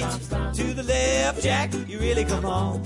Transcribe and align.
Right, 0.00 0.54
to 0.54 0.74
the 0.74 0.82
left, 0.82 1.42
Jack, 1.42 1.72
you 1.86 1.98
really 1.98 2.24
come 2.24 2.44
on. 2.44 2.82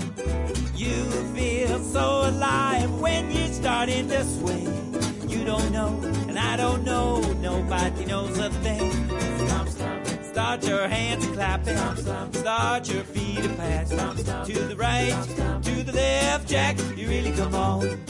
You 0.75 0.93
feel 1.35 1.79
so 1.79 2.29
alive 2.29 2.91
when 2.99 3.31
you 3.31 3.45
start 3.53 3.89
in 3.89 4.07
to 4.09 4.23
swing. 4.23 5.29
You 5.29 5.43
don't 5.43 5.71
know, 5.71 5.99
and 6.27 6.37
I 6.37 6.55
don't 6.57 6.83
know, 6.83 7.21
nobody 7.33 8.05
knows 8.05 8.37
a 8.37 8.49
thing. 8.49 8.91
Start 10.23 10.65
your 10.65 10.87
hands 10.87 11.27
clapping. 11.27 11.77
Start 12.33 12.89
your 12.89 13.03
feet 13.03 13.45
a 13.45 13.49
to 14.45 14.53
the 14.67 14.75
right, 14.75 15.61
to 15.63 15.83
the 15.83 15.91
left, 15.91 16.47
Jack, 16.47 16.77
you 16.97 17.07
really 17.07 17.31
come 17.31 17.55
on. 17.55 18.02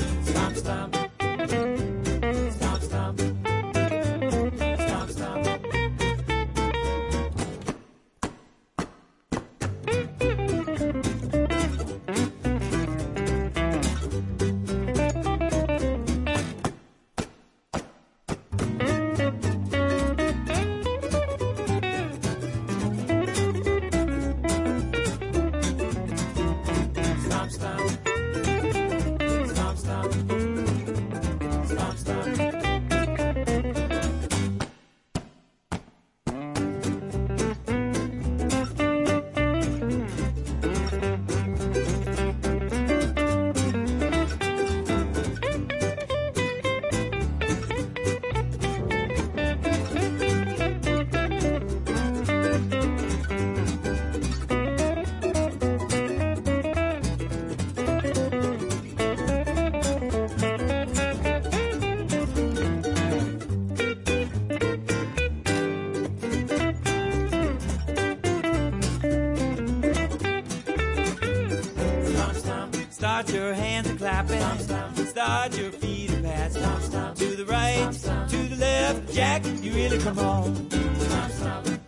Start 73.24 73.36
your 73.38 73.54
hands 73.54 73.90
a 73.90 73.96
clapping. 73.96 75.06
Start 75.06 75.58
your 75.58 75.72
feet 75.72 76.12
a 76.12 76.50
stomp. 76.50 77.16
To 77.16 77.26
the 77.38 77.46
right, 77.46 77.90
to 77.94 78.38
the 78.50 78.58
left, 78.58 79.14
Jack, 79.14 79.46
you 79.62 79.72
really 79.72 79.98
come 79.98 80.20
on. 80.20 80.68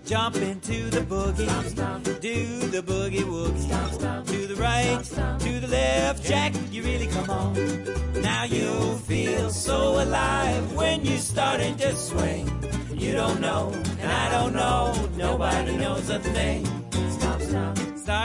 Jump 0.05 0.37
into 0.37 0.89
the 0.89 1.01
boogie. 1.01 2.21
Do 2.21 2.67
the 2.69 2.81
boogie 2.81 3.25
woogie. 3.25 4.25
To 4.27 4.47
the 4.47 4.55
right, 4.55 5.03
to 5.03 5.59
the 5.59 5.67
left, 5.67 6.23
Jack, 6.23 6.53
you 6.71 6.83
really 6.83 7.07
come 7.07 7.29
on. 7.29 8.21
Now 8.21 8.45
you 8.45 8.95
feel 8.99 9.49
so 9.49 10.01
alive 10.01 10.73
when 10.73 11.03
you 11.03 11.17
starting 11.17 11.75
to 11.77 11.93
swing. 11.97 12.47
You 12.93 13.11
don't 13.11 13.41
know, 13.41 13.73
and 13.99 14.09
I 14.09 14.31
don't 14.31 14.53
know, 14.53 15.09
nobody 15.17 15.75
knows 15.75 16.09
a 16.09 16.19
thing. 16.19 16.84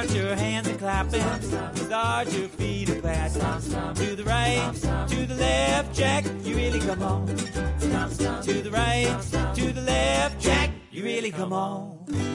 Start 0.00 0.17
your 0.17 0.35
hands 0.35 0.67
a 0.67 0.75
clapping. 0.76 1.76
Start 1.76 2.32
your 2.32 2.49
feet 2.49 2.88
a 2.88 3.02
pat. 3.02 3.32
To 3.97 4.17
the 4.17 4.25
right, 4.25 4.73
to 5.08 5.26
the 5.26 5.35
left, 5.35 5.94
Jack, 5.94 6.25
you 6.43 6.56
really 6.56 6.81
come 6.81 7.02
on. 7.02 7.26
To 7.26 7.37
the 8.62 8.70
right, 8.73 9.55
to 9.56 9.73
the 9.75 9.82
left, 9.82 10.41
Jack, 10.41 10.70
you 10.91 11.02
really 11.02 11.31
come 11.31 11.52
on. 11.52 12.30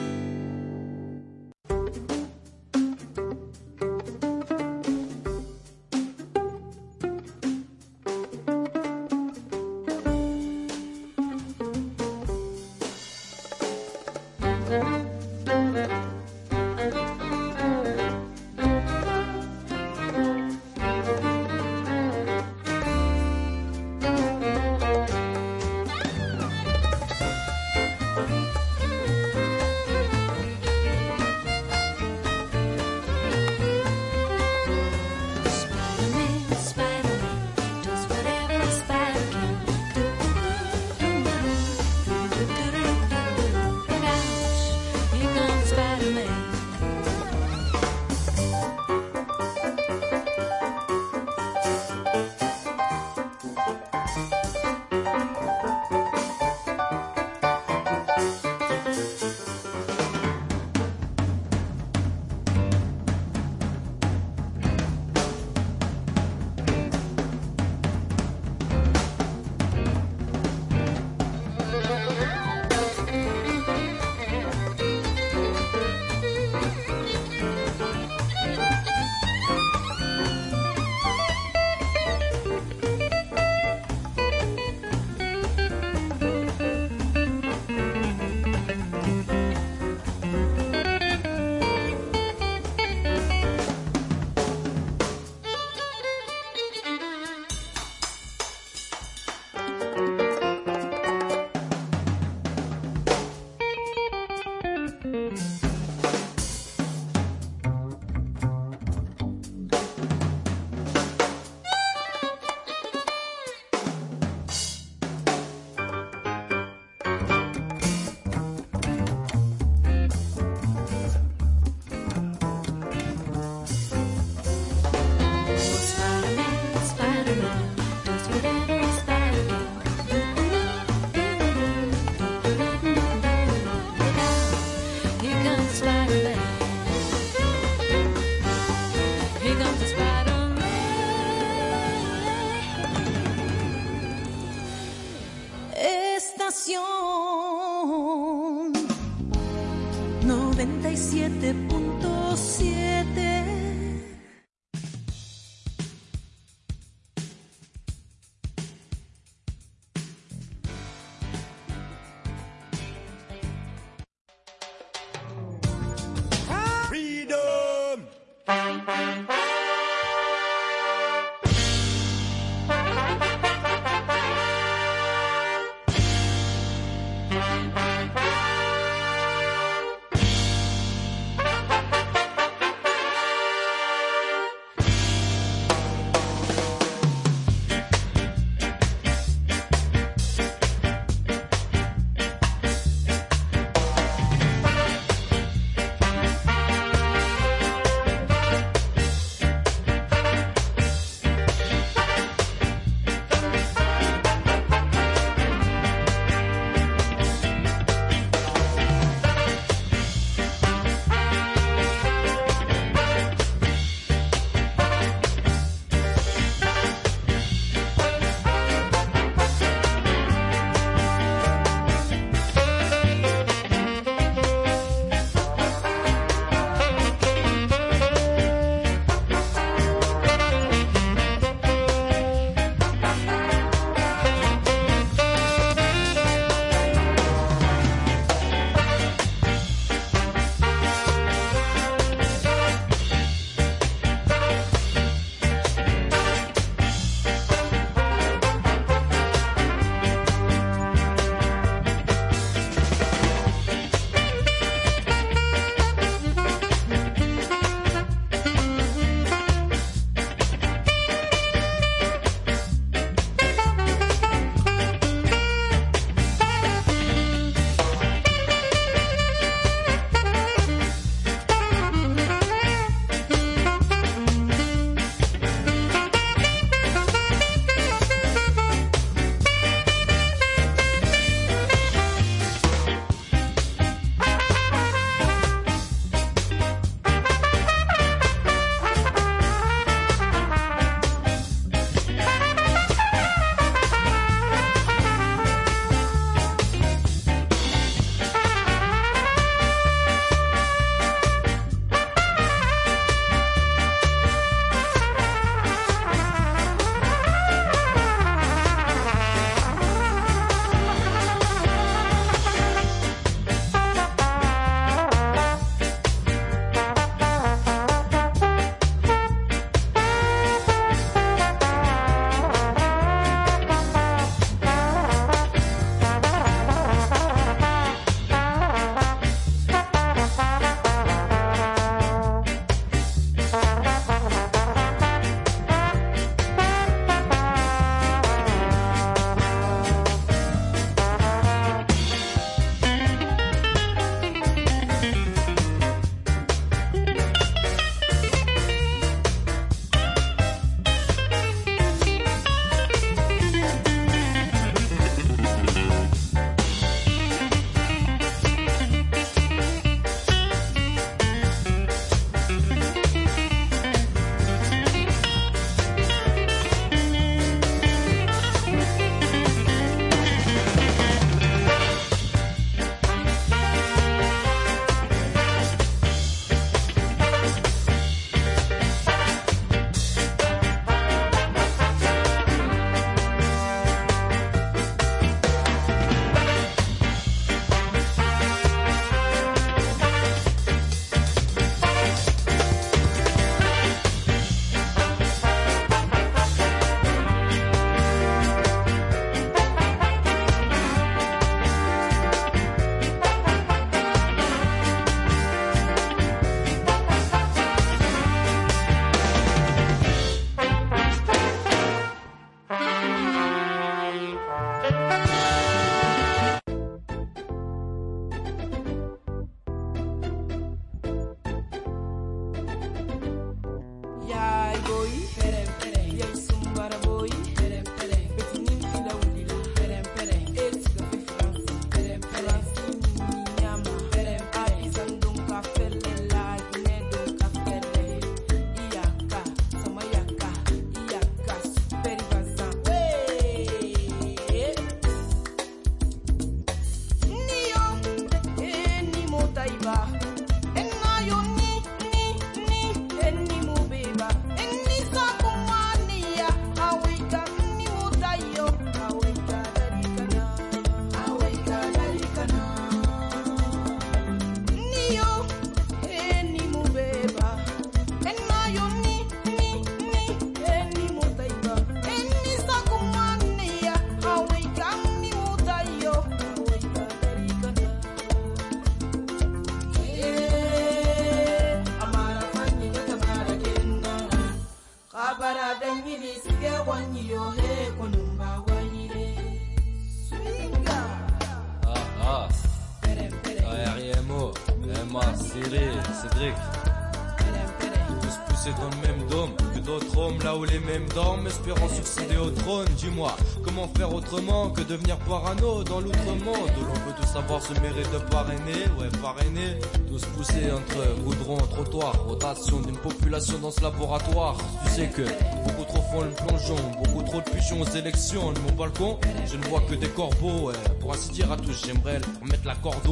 Parano 505.28 505.82
dans 505.82 506.00
l'outre-monde 506.00 506.70
l'on 506.86 507.00
peut 507.00 507.20
tout 507.20 507.26
savoir 507.26 507.60
se 507.62 507.72
mérite 507.80 508.10
de 508.12 508.18
parrainer, 508.30 508.86
ouais, 508.98 509.08
parrainer. 509.20 509.78
Tous 510.08 510.24
poussés 510.36 510.70
entre 510.72 511.22
goudron, 511.22 511.58
trottoir, 511.58 512.24
rotation 512.24 512.80
d'une 512.80 512.96
population 512.96 513.58
dans 513.58 513.70
ce 513.70 513.82
laboratoire. 513.82 514.56
Tu 514.84 514.90
sais 514.90 515.08
que 515.08 515.22
beaucoup 515.64 515.84
trop 515.84 516.02
font 516.10 516.22
le 516.22 516.30
plongeon, 516.30 516.76
beaucoup 517.02 517.22
trop 517.22 517.40
de 517.40 517.50
pigeons 517.50 517.80
aux 517.80 517.96
élections. 517.96 518.52
De 518.52 518.60
mon 518.60 518.72
balcon, 518.72 519.18
je 519.46 519.56
ne 519.56 519.64
vois 519.64 519.80
que 519.80 519.94
des 519.94 520.08
corbeaux. 520.08 520.70
Pour 521.00 521.12
ainsi 521.12 521.30
dire 521.30 521.50
à 521.50 521.56
tous, 521.56 521.84
j'aimerais 521.86 522.20
leur 522.20 522.50
mettre 522.50 522.66
la 522.66 522.74
corde 522.76 523.06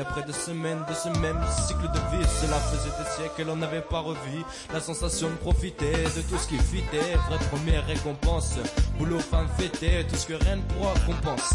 après 0.00 0.22
deux 0.22 0.32
semaines 0.32 0.84
De 0.88 0.94
ce 0.94 1.08
même 1.20 1.40
cycle 1.66 1.88
de 1.92 2.16
vie 2.16 2.26
Cela 2.40 2.58
faisait 2.58 2.90
des 2.98 3.10
siècles 3.16 3.44
l'on 3.46 3.56
n'avait 3.56 3.80
pas 3.82 4.00
revu. 4.00 4.44
La 4.72 4.80
sensation 4.80 5.28
de 5.30 5.34
profiter 5.36 5.92
de 5.92 6.22
tout 6.22 6.38
ce 6.38 6.48
qui 6.48 6.58
fitait 6.58 7.16
Vraie 7.28 7.44
première 7.50 7.86
récompense. 7.86 8.56
Boulot, 8.98 9.20
femme, 9.20 9.48
fêté 9.58 10.06
Tout 10.08 10.16
ce 10.16 10.26
que 10.26 10.34
rien 10.34 10.56
ne 10.56 10.62
pourra 10.62 10.94
compense 11.06 11.54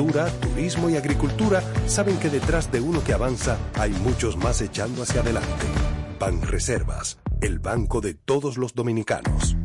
cultura, 0.00 0.30
turismo 0.40 0.88
y 0.88 0.96
agricultura 0.96 1.62
saben 1.86 2.16
que 2.18 2.30
detrás 2.30 2.72
de 2.72 2.80
uno 2.80 3.04
que 3.04 3.12
avanza 3.12 3.58
hay 3.78 3.90
muchos 3.90 4.38
más 4.38 4.62
echando 4.62 5.02
hacia 5.02 5.20
adelante. 5.20 5.66
Banreservas, 6.18 7.18
el 7.42 7.58
banco 7.58 8.00
de 8.00 8.14
todos 8.14 8.56
los 8.56 8.74
dominicanos. 8.74 9.56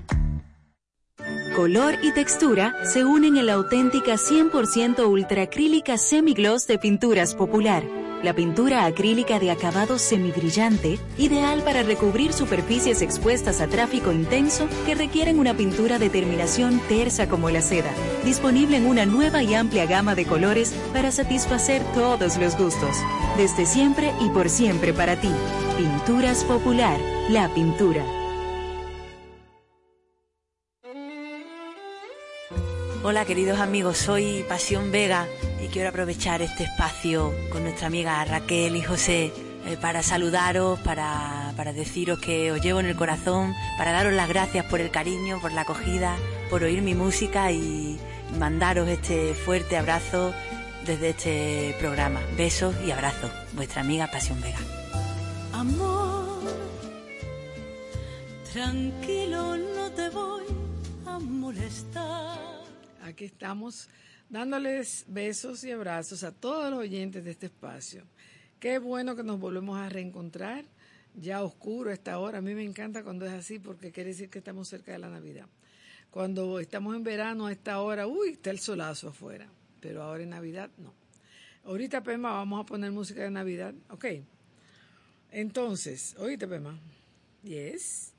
Color 1.56 1.96
y 2.04 2.14
textura 2.14 2.76
se 2.84 3.06
unen 3.06 3.38
en 3.38 3.46
la 3.46 3.54
auténtica 3.54 4.16
100% 4.16 5.08
ultracrílica 5.08 5.98
semigloss 5.98 6.68
de 6.68 6.80
Pinturas 6.80 7.34
Popular. 7.34 7.86
La 8.22 8.34
pintura 8.34 8.86
acrílica 8.86 9.40
de 9.40 9.52
acabado 9.52 9.98
semibrillante, 9.98 11.00
ideal 11.18 11.62
para 11.62 11.84
recubrir 11.84 12.34
superficies 12.34 13.02
expuestas 13.02 13.62
a 13.62 13.68
tráfico 13.68 14.12
intenso 14.12 14.68
que 14.86 14.96
requieren 14.96 15.40
una 15.40 15.54
pintura 15.54 15.98
de 15.98 16.10
terminación 16.10 16.82
tersa 16.90 17.30
como 17.30 17.50
la 17.50 17.62
seda 17.62 17.92
disponible 18.26 18.78
en 18.78 18.88
una 18.88 19.06
nueva 19.06 19.44
y 19.44 19.54
amplia 19.54 19.86
gama 19.86 20.16
de 20.16 20.26
colores 20.26 20.74
para 20.92 21.12
satisfacer 21.12 21.84
todos 21.94 22.38
los 22.38 22.58
gustos. 22.58 22.98
Desde 23.38 23.66
siempre 23.68 24.12
y 24.20 24.30
por 24.30 24.50
siempre 24.50 24.94
para 24.94 25.16
ti. 25.22 25.32
Pinturas 25.78 26.44
Popular, 26.44 27.00
la 27.30 27.54
pintura. 27.54 28.04
Hola 33.04 33.24
queridos 33.24 33.60
amigos, 33.60 34.00
soy 34.00 34.44
Pasión 34.50 34.92
Vega 34.92 35.28
y 35.64 35.68
quiero 35.68 35.90
aprovechar 35.90 36.42
este 36.42 36.64
espacio 36.64 37.32
con 37.52 37.62
nuestra 37.62 37.86
amiga 37.86 38.26
Raquel 38.26 38.76
y 38.76 38.82
José 38.82 39.32
eh, 39.68 39.78
para 39.80 40.02
saludaros, 40.02 40.80
para, 40.80 41.54
para 41.56 41.72
deciros 41.72 42.20
que 42.20 42.52
os 42.52 42.62
llevo 42.62 42.80
en 42.80 42.88
el 42.88 42.96
corazón, 42.96 43.54
para 43.78 43.92
daros 43.92 44.14
las 44.14 44.28
gracias 44.28 44.66
por 44.66 44.82
el 44.82 44.90
cariño, 44.90 45.40
por 45.40 45.52
la 45.52 45.62
acogida, 45.62 46.18
por 46.50 46.64
oír 46.64 46.82
mi 46.82 46.96
música 46.96 47.52
y 47.52 48.00
mandaros 48.40 48.88
este 48.90 49.34
fuerte 49.34 49.78
abrazo 49.78 50.34
desde 50.86 51.10
este 51.10 51.76
programa. 51.80 52.22
Besos 52.38 52.76
y 52.86 52.92
abrazos. 52.92 53.32
Vuestra 53.54 53.82
amiga 53.82 54.10
Pasión 54.12 54.40
Vega. 54.42 54.60
Amor, 55.54 56.42
tranquilo, 58.52 59.58
no 59.58 59.92
te 59.92 60.10
voy 60.10 60.44
a 61.06 61.18
molestar. 61.20 62.38
Aquí 63.04 63.26
estamos 63.26 63.90
dándoles 64.30 65.06
besos 65.08 65.64
y 65.64 65.72
abrazos 65.72 66.24
a 66.24 66.32
todos 66.32 66.70
los 66.72 66.80
oyentes 66.80 67.24
de 67.24 67.32
este 67.32 67.46
espacio. 67.48 68.04
Qué 68.60 68.80
bueno 68.80 69.16
que 69.16 69.24
nos 69.24 69.40
volvemos 69.40 69.78
a 69.78 69.90
reencontrar, 69.90 70.66
ya 71.16 71.44
oscuro 71.44 71.92
esta 71.92 72.20
hora. 72.20 72.40
A 72.40 72.42
mí 72.42 72.54
me 72.54 72.64
encanta 72.64 73.04
cuando 73.04 73.26
es 73.26 73.34
así 73.34 73.60
porque 73.60 73.92
quiere 73.92 74.10
decir 74.10 74.30
que 74.30 74.40
estamos 74.40 74.68
cerca 74.68 74.92
de 74.92 75.00
la 75.00 75.10
Navidad. 75.10 75.48
Cuando 76.16 76.62
estamos 76.62 76.96
en 76.96 77.04
verano 77.04 77.48
a 77.48 77.52
esta 77.52 77.82
hora, 77.82 78.08
uy, 78.08 78.30
está 78.30 78.50
el 78.50 78.60
solazo 78.60 79.10
afuera, 79.10 79.50
pero 79.82 80.02
ahora 80.02 80.24
en 80.24 80.30
Navidad 80.30 80.70
no. 80.78 80.94
Ahorita, 81.66 82.04
Pema, 82.04 82.32
vamos 82.32 82.62
a 82.62 82.66
poner 82.66 82.90
música 82.94 83.24
de 83.24 83.32
Navidad, 83.32 83.74
ok. 83.90 84.06
Entonces, 85.30 86.16
oíste, 86.18 86.48
Pema. 86.48 86.80
Yes. 87.44 88.14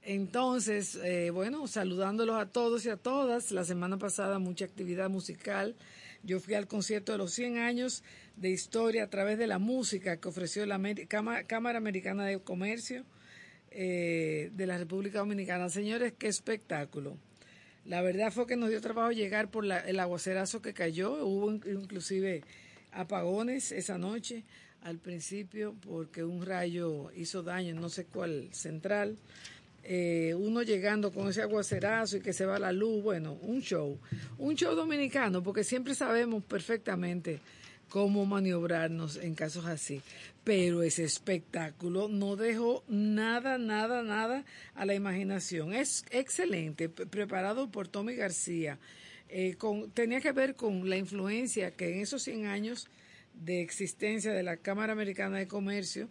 Entonces, 0.00 0.98
eh, 1.04 1.28
bueno, 1.28 1.66
saludándolos 1.66 2.36
a 2.36 2.46
todos 2.46 2.86
y 2.86 2.88
a 2.88 2.96
todas. 2.96 3.52
La 3.52 3.66
semana 3.66 3.98
pasada 3.98 4.38
mucha 4.38 4.64
actividad 4.64 5.10
musical. 5.10 5.76
Yo 6.22 6.40
fui 6.40 6.54
al 6.54 6.66
concierto 6.66 7.12
de 7.12 7.18
los 7.18 7.34
100 7.34 7.58
años 7.58 8.04
de 8.36 8.48
historia 8.48 9.04
a 9.04 9.10
través 9.10 9.36
de 9.36 9.46
la 9.46 9.58
música 9.58 10.16
que 10.16 10.28
ofreció 10.28 10.64
la 10.64 10.80
Cámara 11.46 11.76
Americana 11.76 12.24
de 12.24 12.40
Comercio 12.40 13.04
eh, 13.70 14.50
de 14.52 14.66
la 14.66 14.78
República 14.78 15.18
Dominicana. 15.18 15.68
Señores, 15.68 16.14
qué 16.18 16.28
espectáculo. 16.28 17.16
La 17.84 18.02
verdad 18.02 18.32
fue 18.32 18.46
que 18.46 18.56
nos 18.56 18.68
dio 18.68 18.80
trabajo 18.80 19.12
llegar 19.12 19.50
por 19.50 19.64
el 19.64 20.00
aguacerazo 20.00 20.60
que 20.60 20.74
cayó. 20.74 21.24
Hubo 21.24 21.50
inclusive 21.52 22.42
apagones 22.92 23.72
esa 23.72 23.96
noche 23.98 24.44
al 24.82 24.98
principio 24.98 25.74
porque 25.86 26.22
un 26.22 26.44
rayo 26.44 27.10
hizo 27.16 27.42
daño 27.42 27.70
en 27.70 27.80
no 27.80 27.88
sé 27.88 28.04
cuál 28.04 28.48
central. 28.52 29.16
Eh, 29.84 30.34
uno 30.36 30.62
llegando 30.62 31.12
con 31.12 31.28
ese 31.28 31.40
aguacerazo 31.40 32.18
y 32.18 32.20
que 32.20 32.34
se 32.34 32.44
va 32.44 32.58
la 32.58 32.72
luz, 32.72 33.02
bueno, 33.02 33.38
un 33.40 33.62
show, 33.62 33.98
un 34.36 34.54
show 34.54 34.74
dominicano, 34.74 35.42
porque 35.42 35.64
siempre 35.64 35.94
sabemos 35.94 36.44
perfectamente 36.44 37.40
cómo 37.88 38.26
maniobrarnos 38.26 39.16
en 39.16 39.34
casos 39.34 39.66
así. 39.66 40.02
Pero 40.44 40.82
ese 40.82 41.04
espectáculo 41.04 42.08
no 42.08 42.36
dejó 42.36 42.82
nada, 42.88 43.58
nada, 43.58 44.02
nada 44.02 44.44
a 44.74 44.86
la 44.86 44.94
imaginación. 44.94 45.72
Es 45.72 46.04
excelente, 46.10 46.88
preparado 46.88 47.70
por 47.70 47.88
Tommy 47.88 48.14
García. 48.14 48.78
Eh, 49.28 49.56
tenía 49.92 50.20
que 50.20 50.32
ver 50.32 50.54
con 50.54 50.88
la 50.88 50.96
influencia 50.96 51.70
que 51.70 51.92
en 51.92 52.00
esos 52.00 52.22
100 52.22 52.46
años 52.46 52.88
de 53.34 53.60
existencia 53.60 54.32
de 54.32 54.42
la 54.42 54.56
Cámara 54.56 54.92
Americana 54.92 55.38
de 55.38 55.46
Comercio, 55.46 56.08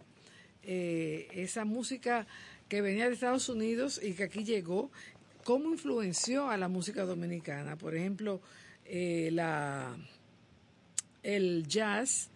eh, 0.62 1.28
esa 1.32 1.64
música 1.64 2.26
que 2.68 2.80
venía 2.80 3.08
de 3.08 3.14
Estados 3.14 3.48
Unidos 3.48 4.00
y 4.02 4.12
que 4.12 4.24
aquí 4.24 4.44
llegó, 4.44 4.90
cómo 5.44 5.72
influenció 5.72 6.48
a 6.50 6.56
la 6.56 6.68
música 6.68 7.04
dominicana. 7.04 7.76
Por 7.76 7.96
ejemplo, 7.96 8.40
eh, 8.84 9.30
la, 9.32 9.96
el 11.36 11.66
jazz, 11.66 12.30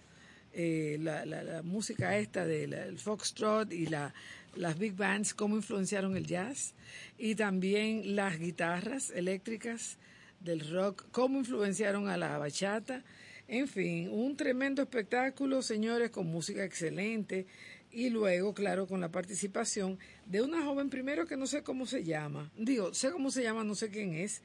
eh, 0.53 0.99
la, 1.01 1.63
música 1.63 2.19
esta 2.19 2.45
del 2.45 2.99
foxtrot 2.99 3.73
y 3.73 3.87
la, 3.87 4.13
las 4.55 4.79
big 4.79 4.95
bands, 4.95 5.33
cómo 5.33 5.57
influenciaron 5.57 6.17
el 6.17 6.27
jazz. 6.27 6.75
Y 7.17 7.35
también 7.35 8.15
las 8.17 8.39
guitarras 8.39 9.11
eléctricas 9.11 9.97
del 10.41 10.69
rock, 10.71 11.07
cómo 11.11 11.39
influenciaron 11.39 12.09
a 12.09 12.19
la 12.19 12.37
bachata. 12.37 13.03
En 13.49 13.67
fin, 13.67 14.11
un 14.11 14.37
tremendo 14.37 14.83
espectáculo, 14.83 15.63
señores, 15.63 16.11
con 16.11 16.27
música 16.27 16.65
excelente 16.65 17.47
y 17.91 18.11
luego, 18.11 18.55
claro, 18.55 18.87
con 18.87 19.01
la 19.01 19.11
participación 19.11 19.99
de 20.27 20.43
una 20.43 20.65
joven 20.65 20.91
primero 20.91 21.27
que 21.27 21.37
no 21.37 21.47
sé 21.47 21.63
cómo 21.63 21.87
se 21.87 22.05
llama, 22.05 22.51
digo, 22.57 22.95
sé 22.95 23.11
cómo 23.11 23.31
se 23.31 23.43
llama, 23.43 23.65
no 23.65 23.75
sé 23.75 23.91
quién 23.91 24.15
es, 24.15 24.43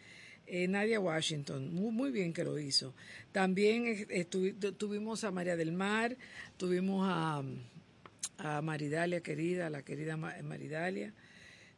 eh, 0.48 0.68
Nadia 0.68 1.00
Washington, 1.00 1.74
muy, 1.74 1.92
muy 1.92 2.12
bien 2.12 2.34
que 2.34 2.44
lo 2.44 2.58
hizo. 2.58 2.94
También 3.32 4.08
tuvimos 4.78 5.24
a 5.24 5.32
María 5.32 5.56
del 5.56 5.74
Mar, 5.74 6.18
tuvimos 6.58 7.06
a, 7.10 7.44
Maridalia 8.62 9.22
querida, 9.22 9.70
la 9.70 9.84
querida 9.84 10.16
Maridalia. 10.16 11.14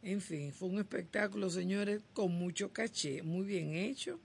En 0.03 0.21
fin, 0.21 0.51
fue 0.51 0.69
un 0.69 0.79
espectáculo, 0.79 1.49
señores, 1.49 2.01
con 2.13 2.31
mucho 2.33 2.71
caché, 2.71 3.23
muy 3.23 3.45
bien 3.45 3.73
hecho 3.73 4.19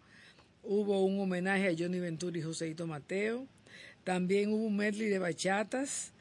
Hubo 0.66 1.04
un 1.04 1.20
homenaje 1.20 1.68
a 1.68 1.74
Johnny 1.78 2.00
Ventura 2.00 2.38
y 2.38 2.42
Joseito 2.42 2.86
Mateo. 2.86 3.46
También 4.02 4.50
hubo 4.50 4.64
un 4.64 4.76
medley 4.76 5.08
de 5.08 5.18
bachatas 5.18 6.12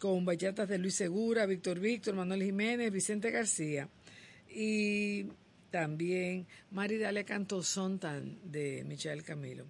con 0.00 0.24
bachatas 0.24 0.68
de 0.68 0.78
Luis 0.78 0.96
Segura, 0.96 1.46
Víctor 1.46 1.78
Víctor, 1.78 2.16
Manuel 2.16 2.42
Jiménez, 2.42 2.92
Vicente 2.92 3.30
García. 3.30 3.88
Y 4.48 5.26
también 5.74 6.46
Maridalia 6.70 7.24
cantó 7.24 7.60
Sontan 7.64 8.38
de 8.44 8.84
Michelle 8.86 9.24
Camilo. 9.24 9.66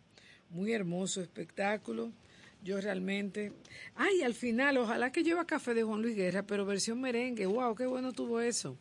Muy 0.50 0.70
hermoso 0.74 1.22
espectáculo. 1.22 2.12
Yo 2.62 2.78
realmente. 2.78 3.54
Ay, 3.94 4.20
al 4.20 4.34
final, 4.34 4.76
ojalá 4.76 5.10
que 5.10 5.22
lleva 5.22 5.46
café 5.46 5.72
de 5.72 5.82
Juan 5.82 6.02
Luis 6.02 6.14
Guerra, 6.14 6.42
pero 6.42 6.66
versión 6.66 7.00
merengue. 7.00 7.46
¡Wow! 7.46 7.74
¡Qué 7.74 7.86
bueno 7.86 8.12
tuvo 8.12 8.42
eso! 8.42 8.76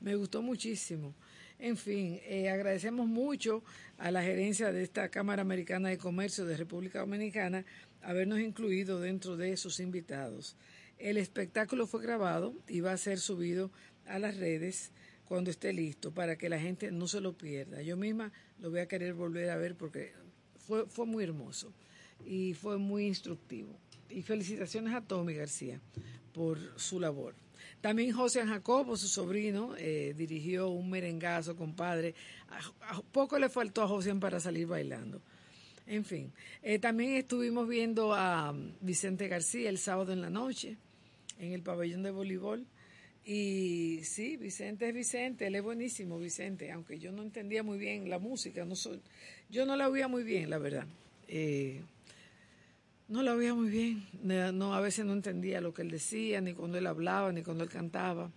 Me 0.00 0.16
gustó 0.16 0.42
muchísimo. 0.42 1.14
En 1.60 1.76
fin, 1.76 2.18
eh, 2.24 2.50
agradecemos 2.50 3.06
mucho 3.06 3.62
a 3.96 4.10
la 4.10 4.24
gerencia 4.24 4.72
de 4.72 4.82
esta 4.82 5.08
Cámara 5.10 5.42
Americana 5.42 5.90
de 5.90 5.98
Comercio 5.98 6.44
de 6.44 6.56
República 6.56 6.98
Dominicana 6.98 7.64
habernos 8.02 8.40
incluido 8.40 8.98
dentro 8.98 9.36
de 9.36 9.56
sus 9.56 9.78
invitados. 9.78 10.56
El 10.98 11.18
espectáculo 11.18 11.86
fue 11.86 12.02
grabado 12.02 12.52
y 12.66 12.80
va 12.80 12.90
a 12.90 12.96
ser 12.96 13.20
subido 13.20 13.70
a 14.06 14.18
las 14.18 14.36
redes 14.38 14.90
cuando 15.26 15.50
esté 15.50 15.72
listo 15.72 16.12
para 16.12 16.36
que 16.36 16.48
la 16.48 16.58
gente 16.58 16.90
no 16.90 17.06
se 17.06 17.20
lo 17.20 17.32
pierda. 17.32 17.82
Yo 17.82 17.96
misma 17.96 18.32
lo 18.60 18.70
voy 18.70 18.80
a 18.80 18.88
querer 18.88 19.14
volver 19.14 19.50
a 19.50 19.56
ver 19.56 19.74
porque 19.74 20.12
fue, 20.66 20.86
fue 20.86 21.06
muy 21.06 21.24
hermoso 21.24 21.72
y 22.24 22.54
fue 22.54 22.78
muy 22.78 23.06
instructivo. 23.06 23.78
Y 24.08 24.22
felicitaciones 24.22 24.94
a 24.94 25.00
Tommy 25.00 25.34
García 25.34 25.80
por 26.32 26.58
su 26.78 27.00
labor. 27.00 27.34
También 27.80 28.12
José 28.12 28.46
Jacobo, 28.46 28.96
su 28.96 29.08
sobrino, 29.08 29.74
eh, 29.76 30.14
dirigió 30.16 30.68
un 30.68 30.88
merengazo, 30.88 31.56
compadre. 31.56 32.14
A, 32.80 33.02
poco 33.02 33.38
le 33.38 33.48
faltó 33.48 33.82
a 33.82 33.88
José 33.88 34.14
para 34.14 34.40
salir 34.40 34.66
bailando. 34.66 35.20
En 35.86 36.04
fin, 36.04 36.32
eh, 36.62 36.78
también 36.78 37.12
estuvimos 37.12 37.68
viendo 37.68 38.14
a 38.14 38.52
um, 38.52 38.72
Vicente 38.80 39.28
García 39.28 39.68
el 39.68 39.76
sábado 39.76 40.14
en 40.14 40.22
la 40.22 40.30
noche 40.30 40.78
en 41.38 41.52
el 41.52 41.62
pabellón 41.62 42.02
de 42.02 42.10
voleibol. 42.10 42.66
Y 43.24 44.00
sí, 44.04 44.36
Vicente 44.36 44.88
es 44.88 44.94
Vicente, 44.94 45.46
él 45.46 45.54
es 45.54 45.62
buenísimo, 45.62 46.18
Vicente, 46.18 46.70
aunque 46.70 46.98
yo 46.98 47.10
no 47.10 47.22
entendía 47.22 47.62
muy 47.62 47.78
bien 47.78 48.10
la 48.10 48.18
música, 48.18 48.64
no 48.64 48.76
soy, 48.76 49.00
yo 49.48 49.64
no 49.64 49.76
la 49.76 49.88
oía 49.88 50.08
muy 50.08 50.24
bien, 50.24 50.50
la 50.50 50.58
verdad. 50.58 50.86
Eh, 51.28 51.80
no 53.08 53.22
la 53.22 53.34
oía 53.34 53.54
muy 53.54 53.70
bien, 53.70 54.06
no, 54.22 54.74
a 54.74 54.80
veces 54.80 55.04
no 55.04 55.12
entendía 55.12 55.60
lo 55.60 55.72
que 55.72 55.82
él 55.82 55.90
decía, 55.90 56.40
ni 56.40 56.54
cuando 56.54 56.78
él 56.78 56.86
hablaba, 56.86 57.32
ni 57.32 57.42
cuando 57.42 57.64
él 57.64 57.70
cantaba, 57.70 58.30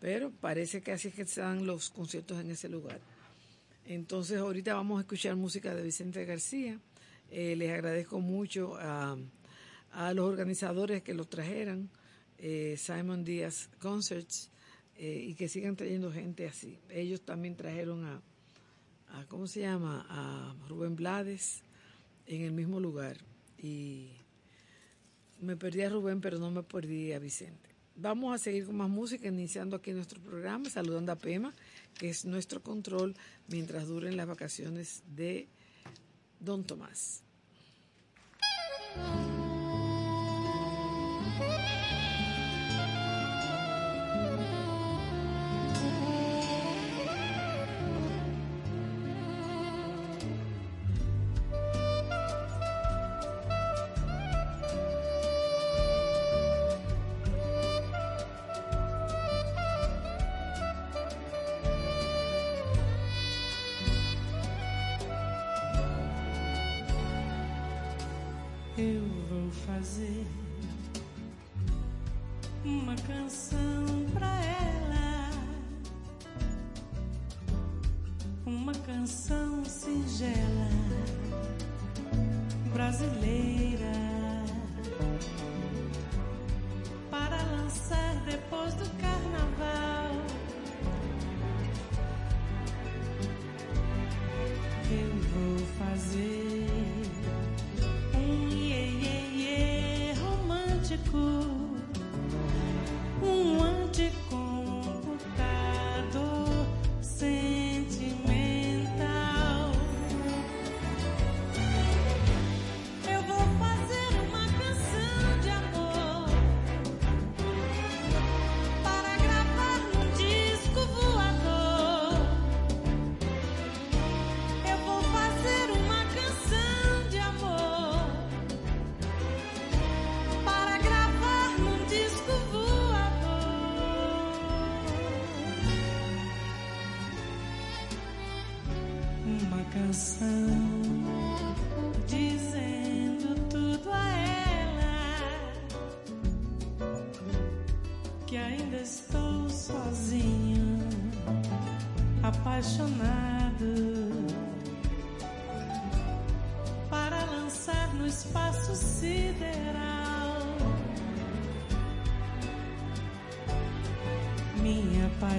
pero 0.00 0.30
parece 0.30 0.80
que 0.80 0.92
así 0.92 1.08
es 1.08 1.14
que 1.14 1.22
están 1.22 1.66
los 1.66 1.90
conciertos 1.90 2.40
en 2.40 2.50
ese 2.50 2.68
lugar. 2.68 3.00
Entonces 3.84 4.38
ahorita 4.38 4.74
vamos 4.74 4.98
a 4.98 5.02
escuchar 5.02 5.36
música 5.36 5.74
de 5.74 5.82
Vicente 5.82 6.24
García. 6.24 6.78
Eh, 7.30 7.56
les 7.56 7.72
agradezco 7.72 8.20
mucho 8.20 8.76
a, 8.78 9.16
los 10.14 10.26
organizadores 10.26 11.02
que 11.02 11.14
los 11.14 11.28
trajeran, 11.28 11.90
eh, 12.42 12.76
Simon 12.76 13.24
Díaz 13.24 13.70
Concerts, 13.78 14.50
eh, 14.96 15.24
y 15.28 15.34
que 15.34 15.48
sigan 15.48 15.76
trayendo 15.76 16.12
gente 16.12 16.46
así. 16.46 16.78
Ellos 16.90 17.22
también 17.22 17.56
trajeron 17.56 18.04
a, 18.04 18.22
a, 19.08 19.26
¿cómo 19.26 19.46
se 19.46 19.60
llama? 19.60 20.06
A 20.08 20.54
Rubén 20.68 20.96
Blades 20.96 21.62
en 22.26 22.42
el 22.42 22.52
mismo 22.52 22.78
lugar 22.78 23.16
y 23.58 24.10
me 25.40 25.56
perdí 25.56 25.82
a 25.82 25.88
Rubén, 25.88 26.20
pero 26.20 26.38
no 26.38 26.50
me 26.50 26.62
perdí 26.62 27.12
a 27.12 27.18
Vicente. 27.18 27.70
Vamos 27.96 28.34
a 28.34 28.38
seguir 28.38 28.66
con 28.66 28.76
más 28.76 28.88
música, 28.88 29.28
iniciando 29.28 29.76
aquí 29.76 29.92
nuestro 29.92 30.20
programa, 30.20 30.68
saludando 30.70 31.12
a 31.12 31.16
Pema, 31.16 31.54
que 31.98 32.10
es 32.10 32.24
nuestro 32.24 32.62
control 32.62 33.14
mientras 33.48 33.86
duren 33.86 34.16
las 34.16 34.26
vacaciones 34.26 35.02
de 35.14 35.48
Don 36.40 36.64
Tomás. 36.64 37.22
Canção 79.02 79.64
singela 79.64 80.68
brasileira 82.72 83.92
para 87.10 87.36
lançar 87.42 88.14
depois 88.24 88.72
do 88.74 88.88
carnaval. 89.00 89.21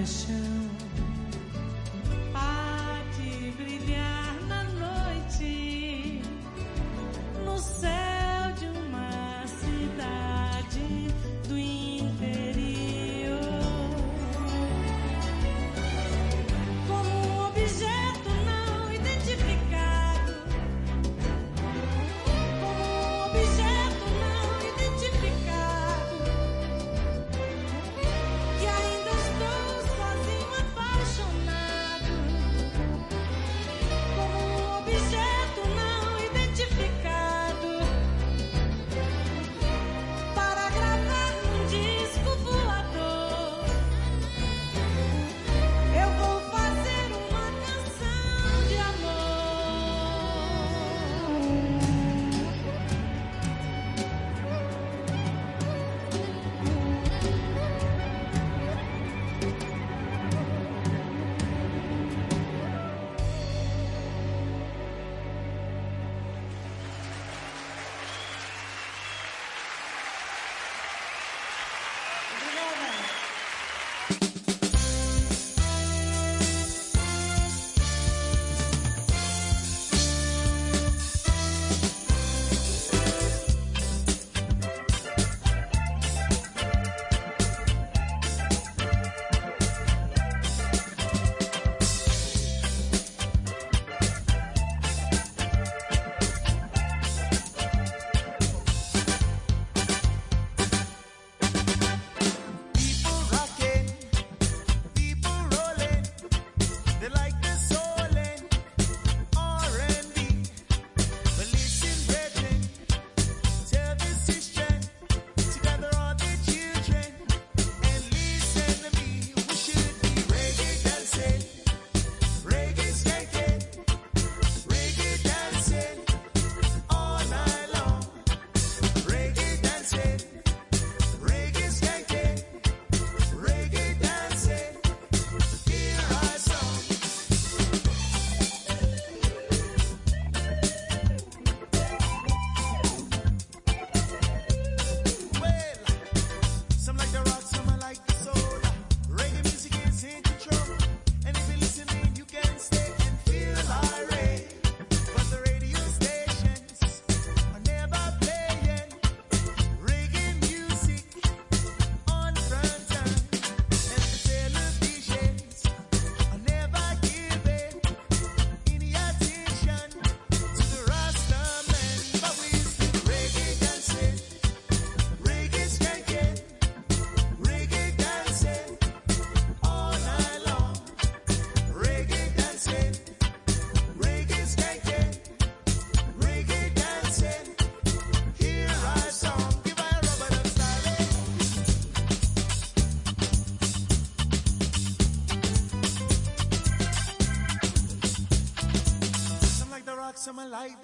passion. 0.03 0.52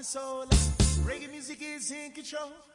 Soul. 0.10 0.48
Reggae 1.06 1.30
music 1.30 1.62
is 1.62 1.92
in 1.92 2.12
control. 2.12 2.69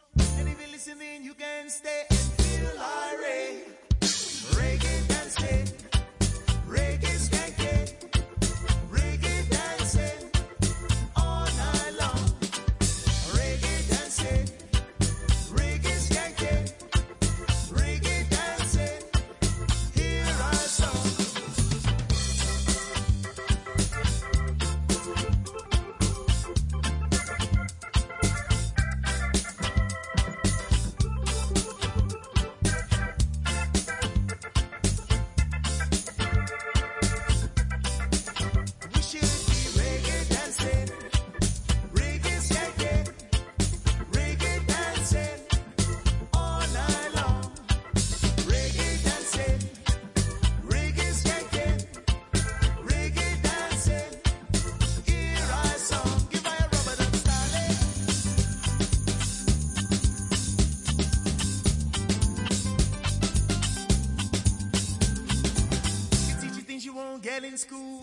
Get 67.44 67.52
in 67.52 67.59
school. 67.59 68.00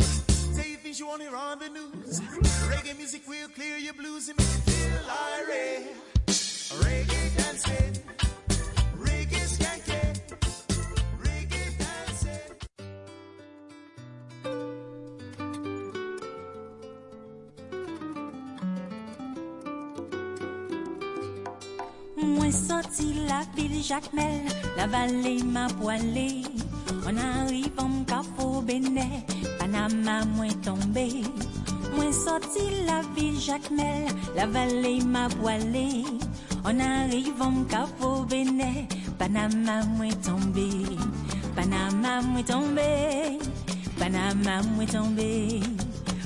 Tell 0.55 0.65
you 0.65 0.77
things 0.77 0.99
you 0.99 1.07
won't 1.07 1.21
hear 1.21 1.35
on 1.35 1.59
the 1.59 1.69
news. 1.69 2.19
Reggae 2.69 2.97
music 2.97 3.21
will 3.27 3.47
clear 3.49 3.77
your 3.77 3.93
blues 3.93 4.29
and 4.29 4.37
make 4.37 4.47
you 4.47 4.61
feel 4.71 5.09
irate. 5.33 5.95
Reggae 6.83 7.37
dancing, 7.37 7.93
reggae 9.07 9.43
skanking, 9.53 10.15
reggae 11.25 11.65
dancing. 11.81 12.51
Moi 22.15 22.51
sorti 22.51 23.13
la 23.27 23.41
ville 23.55 23.81
Jacmel, 23.81 24.45
la 24.77 24.87
vallée 24.87 25.43
m'a 25.43 25.67
Mwen 27.11 27.25
arrivan 27.27 27.91
m 27.91 28.05
ka 28.07 28.21
fo 28.23 28.61
bene, 28.61 29.05
Panama 29.59 30.23
mwen 30.35 30.53
tombe, 30.63 31.05
Mwen 31.95 32.13
sorti 32.13 32.63
la 32.87 33.01
ville 33.13 33.37
Jacmel, 33.37 34.07
la 34.35 34.45
vallée 34.45 35.03
ma 35.03 35.27
boale, 35.27 36.05
Mwen 36.63 36.79
arrivan 36.81 37.51
m 37.51 37.65
ka 37.67 37.83
fo 37.99 38.23
bene, 38.31 38.87
Panama 39.19 39.83
mwen 39.97 40.15
tombe, 40.23 40.67
Panama 41.55 42.21
mwen 42.21 42.45
tombe, 42.45 42.87
Panama 43.99 44.61
mwen 44.63 44.87
tombe, 44.87 45.29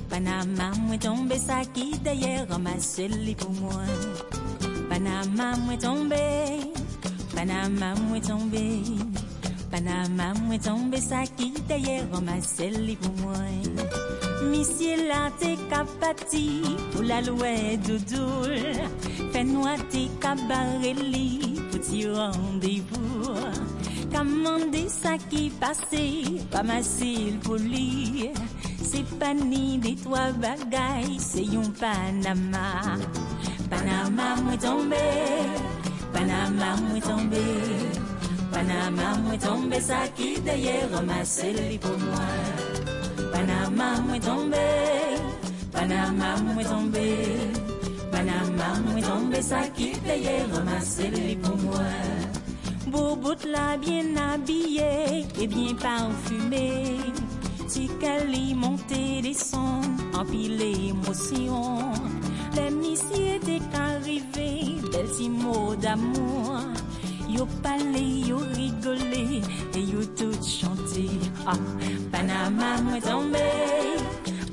Panama 0.09 0.69
mwen 0.85 0.99
tombe, 0.99 1.39
sa 1.39 1.63
ki 1.73 1.97
deye 2.03 2.45
ramase 2.45 3.07
li 3.09 3.33
pour 3.33 3.49
moi. 3.57 3.89
Panama 4.89 5.55
mwen 5.65 5.79
tombe, 5.79 6.21
Panama 7.33 7.95
mwen 8.05 8.21
tombe, 8.21 8.63
Panama, 9.75 10.31
mwen 10.39 10.59
tombe 10.63 10.99
sa 11.03 11.25
ki 11.35 11.49
deye 11.67 11.97
ramase 12.07 12.69
li 12.71 12.93
pour 12.95 13.11
moi. 13.19 13.35
Misye 14.47 14.95
la 15.09 15.27
te 15.35 15.49
kapati 15.69 16.61
pour 16.93 17.03
la 17.03 17.19
loue 17.19 17.75
doudoul. 17.83 18.55
Fè 19.33 19.43
noua 19.43 19.75
te 19.91 20.05
kabare 20.23 20.93
li 20.95 21.59
pou 21.73 21.83
ti 21.83 22.05
randevou. 22.07 23.35
Kamande 24.15 24.85
sa 24.87 25.17
ki 25.27 25.49
pase, 25.59 26.05
ramase 26.55 27.11
l 27.35 27.43
pou 27.43 27.59
li. 27.59 28.31
Se 28.79 29.03
pa 29.19 29.35
ni 29.35 29.75
de 29.83 29.97
twa 30.05 30.29
bagay, 30.39 31.19
se 31.19 31.43
yon 31.51 31.67
Panama. 31.83 32.95
Panama 33.67 34.35
mwen 34.39 34.59
tombe, 34.63 35.07
Panama 36.15 36.77
mwen 36.87 37.09
tombe. 37.11 38.14
Panama 38.51 39.17
m'est 39.29 39.37
tombé, 39.37 39.79
ça 39.79 40.07
qui 40.15 40.39
d'ailleurs 40.41 40.89
ramasse 40.93 41.43
les 41.43 41.77
pour 41.77 41.97
moi. 41.97 42.29
Panama 43.31 44.01
m'est 44.09 44.19
tombé, 44.19 44.57
Panama 45.71 46.35
m'est 46.55 46.63
tombé, 46.63 47.15
Panama 48.11 48.79
m'est 48.93 49.01
tombé, 49.01 49.41
ça 49.41 49.61
qui 49.75 49.91
d'ailleurs 50.05 50.49
ramasse 50.53 50.99
les 50.99 51.35
pour 51.35 51.57
moi. 51.57 51.89
Bouboute 52.87 53.45
là 53.45 53.77
bien 53.77 54.15
habillé 54.15 55.25
et 55.39 55.47
bien 55.47 55.73
parfumé. 55.75 56.83
Ticali 57.67 58.53
monté 58.53 59.21
des 59.21 59.33
sons, 59.33 59.81
empilé 60.13 60.89
émotion. 60.89 61.91
Les 62.55 62.69
missiers 62.69 63.35
étaient 63.35 63.59
arrivés, 63.73 64.75
petits 64.91 65.29
mots 65.29 65.75
d'amour. 65.75 66.64
Yo 67.35 67.45
parlé, 67.61 68.21
yo 68.29 68.37
rigolé, 68.55 69.41
et 69.73 69.81
yo 69.81 69.99
tout 70.15 70.41
chanté. 70.41 71.09
Ah, 71.45 71.51
Panama 72.09 72.81
m'est 72.89 73.01
tombé, 73.01 73.39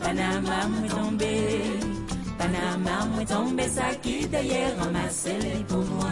Panama 0.00 0.66
m'est 0.80 0.88
tombé, 0.88 1.62
Panama 2.36 3.06
m'est 3.16 3.24
tombé, 3.24 3.68
ça 3.68 3.94
qui 4.02 4.26
d'ailleurs 4.26 4.76
ramasse 4.80 5.26
les 5.26 5.62
pour 5.68 5.84
moi. 5.94 6.10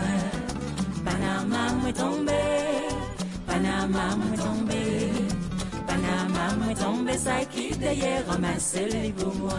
Panama 1.05 1.73
m'est 1.85 1.93
tombé, 1.93 2.41
Panama 3.49 4.17
m'est 4.31 4.37
tombé, 4.37 4.83
Panama 5.89 6.67
m'est 6.67 6.75
tombé, 6.75 7.19
ça 7.19 7.45
qui 7.53 7.77
d'ailleurs 7.77 8.27
ramasse 8.29 8.77
les 8.93 9.11
pour 9.11 9.35
moi. 9.35 9.59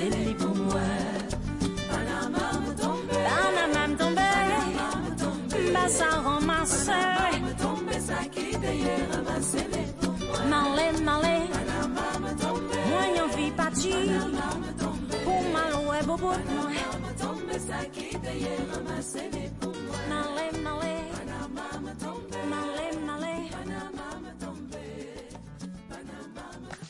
Telli 0.00 0.39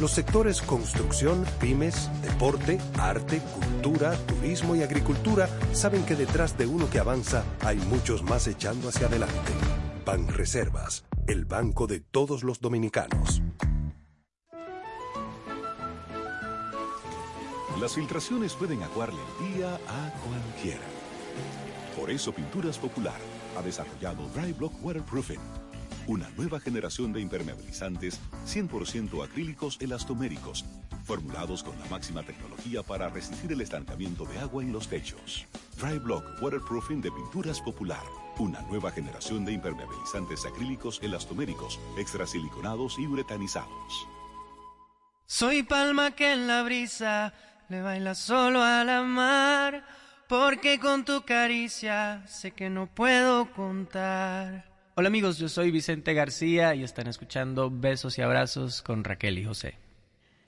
Los 0.00 0.10
sectores 0.10 0.60
construcción, 0.60 1.44
pymes, 1.60 2.10
deporte, 2.20 2.80
arte, 2.98 3.40
cultura, 3.40 4.16
turismo 4.26 4.74
y 4.74 4.82
agricultura 4.82 5.48
saben 5.72 6.04
que 6.04 6.16
detrás 6.16 6.58
de 6.58 6.66
uno 6.66 6.90
que 6.90 6.98
avanza 6.98 7.44
hay 7.60 7.76
muchos 7.76 8.24
más 8.24 8.48
echando 8.48 8.88
hacia 8.88 9.06
adelante. 9.06 9.52
Ban 10.04 10.26
Reservas, 10.26 11.04
el 11.28 11.44
banco 11.44 11.86
de 11.86 12.00
todos 12.00 12.42
los 12.42 12.60
dominicanos. 12.60 13.40
Las 17.80 17.94
filtraciones 17.94 18.54
pueden 18.54 18.82
aguarle 18.82 19.20
el 19.40 19.54
día 19.54 19.74
a 19.74 20.12
cualquiera. 20.26 20.86
Por 21.98 22.10
eso 22.10 22.32
Pinturas 22.32 22.78
Popular 22.78 23.20
ha 23.56 23.62
desarrollado 23.62 24.28
Dry 24.34 24.52
Block 24.52 24.72
Waterproofing, 24.82 25.40
una 26.06 26.28
nueva 26.36 26.60
generación 26.60 27.12
de 27.12 27.20
impermeabilizantes 27.20 28.20
100% 28.46 29.24
acrílicos 29.24 29.78
elastoméricos, 29.80 30.64
formulados 31.04 31.62
con 31.62 31.78
la 31.78 31.86
máxima 31.86 32.22
tecnología 32.22 32.82
para 32.82 33.08
resistir 33.08 33.52
el 33.52 33.60
estancamiento 33.60 34.24
de 34.26 34.38
agua 34.38 34.62
en 34.62 34.72
los 34.72 34.88
techos. 34.88 35.46
Dry 35.78 35.98
Block 35.98 36.24
Waterproofing 36.42 37.00
de 37.00 37.10
Pinturas 37.10 37.60
Popular, 37.60 38.02
una 38.38 38.60
nueva 38.62 38.90
generación 38.90 39.44
de 39.44 39.52
impermeabilizantes 39.52 40.44
acrílicos 40.44 41.00
elastoméricos, 41.02 41.80
extrasiliconados 41.98 42.98
y 42.98 43.06
uretanizados. 43.06 44.06
Soy 45.26 45.62
palma 45.62 46.10
que 46.10 46.32
en 46.32 46.46
la 46.46 46.62
brisa 46.62 47.32
le 47.68 47.80
baila 47.80 48.14
solo 48.14 48.62
a 48.62 48.84
la 48.84 49.02
mar, 49.02 49.84
porque 50.28 50.78
con 50.78 51.04
tu 51.04 51.22
caricia 51.22 52.26
sé 52.26 52.50
que 52.50 52.68
no 52.68 52.86
puedo 52.86 53.50
contar. 53.52 54.73
Hola 54.96 55.08
amigos, 55.08 55.38
yo 55.38 55.48
soy 55.48 55.72
Vicente 55.72 56.14
García 56.14 56.72
y 56.76 56.84
están 56.84 57.08
escuchando 57.08 57.68
Besos 57.68 58.16
y 58.16 58.22
Abrazos 58.22 58.80
con 58.80 59.02
Raquel 59.02 59.40
y 59.40 59.44
José. 59.44 59.74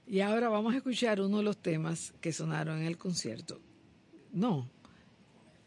Y 0.07 0.21
ahora 0.21 0.49
vamos 0.49 0.73
a 0.73 0.77
escuchar 0.77 1.21
uno 1.21 1.39
de 1.39 1.43
los 1.43 1.57
temas 1.57 2.15
que 2.21 2.33
sonaron 2.33 2.79
en 2.79 2.87
el 2.87 2.97
concierto. 2.97 3.61
No. 4.33 4.71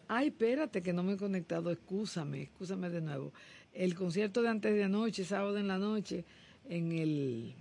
Ay, 0.08 0.28
espérate 0.28 0.82
que 0.82 0.94
no 0.94 1.04
me 1.04 1.14
he 1.14 1.18
conectado, 1.18 1.72
excúsame, 1.72 2.44
excúsame 2.44 2.90
de 2.90 3.02
nuevo. 3.02 3.34
El 3.74 3.96
concierto 3.96 4.42
de 4.42 4.48
antes 4.48 4.74
de 4.74 4.86
anoche, 4.86 5.26
sábado 5.26 5.58
en 5.58 5.68
la 5.68 5.78
noche, 5.78 6.24
en 6.70 6.94
el, 6.94 7.56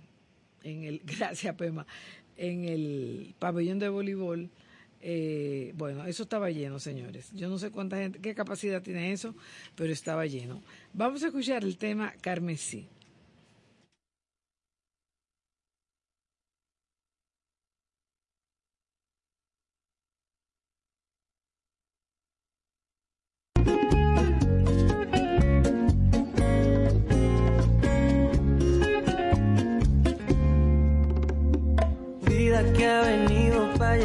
en 0.63 0.85
el, 0.85 0.99
gracias 1.03 1.53
Pema, 1.55 1.85
en 2.37 2.63
el 2.63 3.35
pabellón 3.39 3.79
de 3.79 3.89
voleibol. 3.89 4.49
Eh, 5.01 5.73
bueno, 5.77 6.05
eso 6.05 6.23
estaba 6.23 6.49
lleno, 6.49 6.79
señores. 6.79 7.31
Yo 7.33 7.49
no 7.49 7.57
sé 7.57 7.71
cuánta 7.71 7.97
gente, 7.97 8.19
qué 8.19 8.35
capacidad 8.35 8.81
tiene 8.81 9.11
eso, 9.11 9.35
pero 9.75 9.93
estaba 9.93 10.25
lleno. 10.25 10.61
Vamos 10.93 11.23
a 11.23 11.27
escuchar 11.27 11.63
el 11.63 11.77
tema 11.77 12.13
Carmesí. 12.21 12.87
Vida 32.25 32.73
que 32.73 32.85
ha 32.85 33.01
venido 33.01 33.73
para 33.77 33.97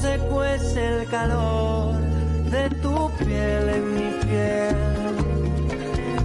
se 0.00 0.18
cuece 0.30 1.00
el 1.00 1.06
calor 1.08 1.94
de 2.50 2.70
tu 2.82 3.10
piel 3.18 3.68
en 3.68 3.94
mi 3.94 4.10
piel. 4.24 4.76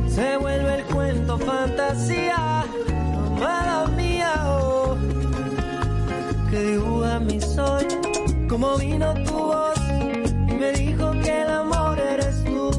Se 0.07 0.38
vuelve 0.38 0.76
el 0.80 0.84
cuento 0.86 1.38
fantasía, 1.38 2.63
amada 3.38 3.88
mía. 3.95 4.34
Oh 4.45 4.95
que 6.51 6.63
dibuja 6.63 7.19
mi 7.19 7.39
sol, 7.39 7.88
como 8.49 8.78
vino 8.78 9.13
tu 9.24 9.34
voz 9.34 9.80
y 10.49 10.53
me 10.53 10.72
dijo 10.74 11.11
que 11.24 11.41
el 11.43 11.49
amor 11.49 11.97
eres 11.97 12.43
tú. 12.43 12.72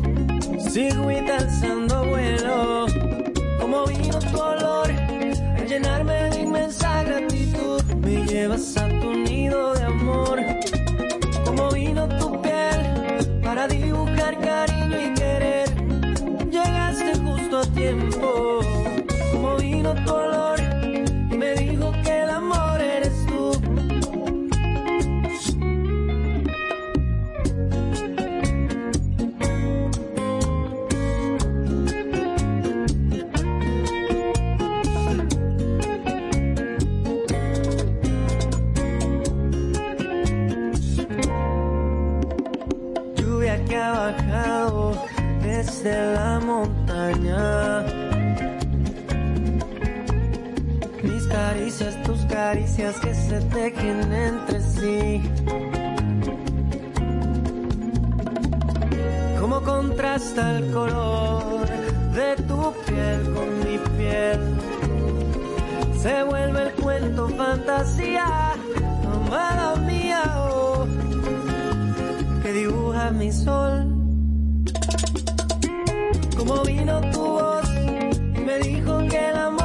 Sigo 0.70 1.08
alzando 1.08 2.04
vuelo, 2.04 2.86
como 3.58 3.86
vino 3.86 4.18
tu 4.18 4.38
olor, 4.38 4.90
a 4.90 5.64
llenarme 5.64 6.12
de 6.30 6.40
inmensa 6.40 7.02
gratitud. 7.02 7.82
Me 8.02 8.26
llevas 8.26 8.76
a 8.76 8.91
desde 45.82 46.14
la 46.14 46.40
montaña. 46.40 47.84
Mis 51.02 51.26
caricias, 51.26 52.02
tus 52.04 52.20
caricias 52.26 52.96
que 53.00 53.14
se 53.14 53.40
tejen 53.40 54.12
entre 54.12 54.60
sí. 54.60 55.22
Cómo 59.40 59.60
contrasta 59.62 60.58
el 60.58 60.72
color 60.72 61.66
de 62.14 62.36
tu 62.44 62.72
piel 62.86 63.34
con 63.34 63.58
mi 63.60 63.78
piel. 63.96 64.40
Se 66.00 66.22
vuelve 66.24 66.62
el 66.62 66.72
cuento 66.74 67.28
fantasía, 67.28 68.26
amada 69.04 69.76
mía, 69.76 70.22
oh, 70.50 70.86
que 72.42 72.52
dibuja 72.52 73.10
mi 73.10 73.32
sol. 73.32 73.91
Vino 76.60 77.00
tu 77.12 77.20
voz 77.20 77.68
y 78.36 78.40
me 78.40 78.58
dijo 78.58 78.98
que 79.08 79.30
el 79.30 79.36
amor 79.36 79.61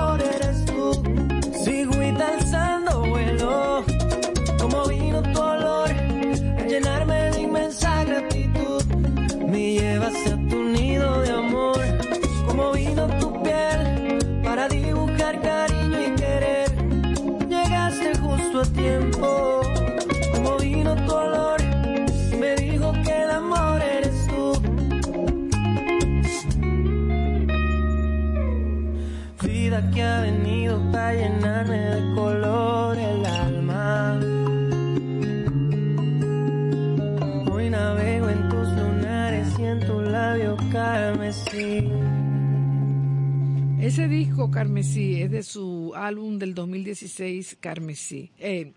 Carmesí 44.51 45.21
es 45.21 45.31
de 45.31 45.43
su 45.43 45.93
álbum 45.95 46.39
del 46.39 46.53
2016 46.55 47.57
Carmesí. 47.59 48.31
Eh, 48.39 48.71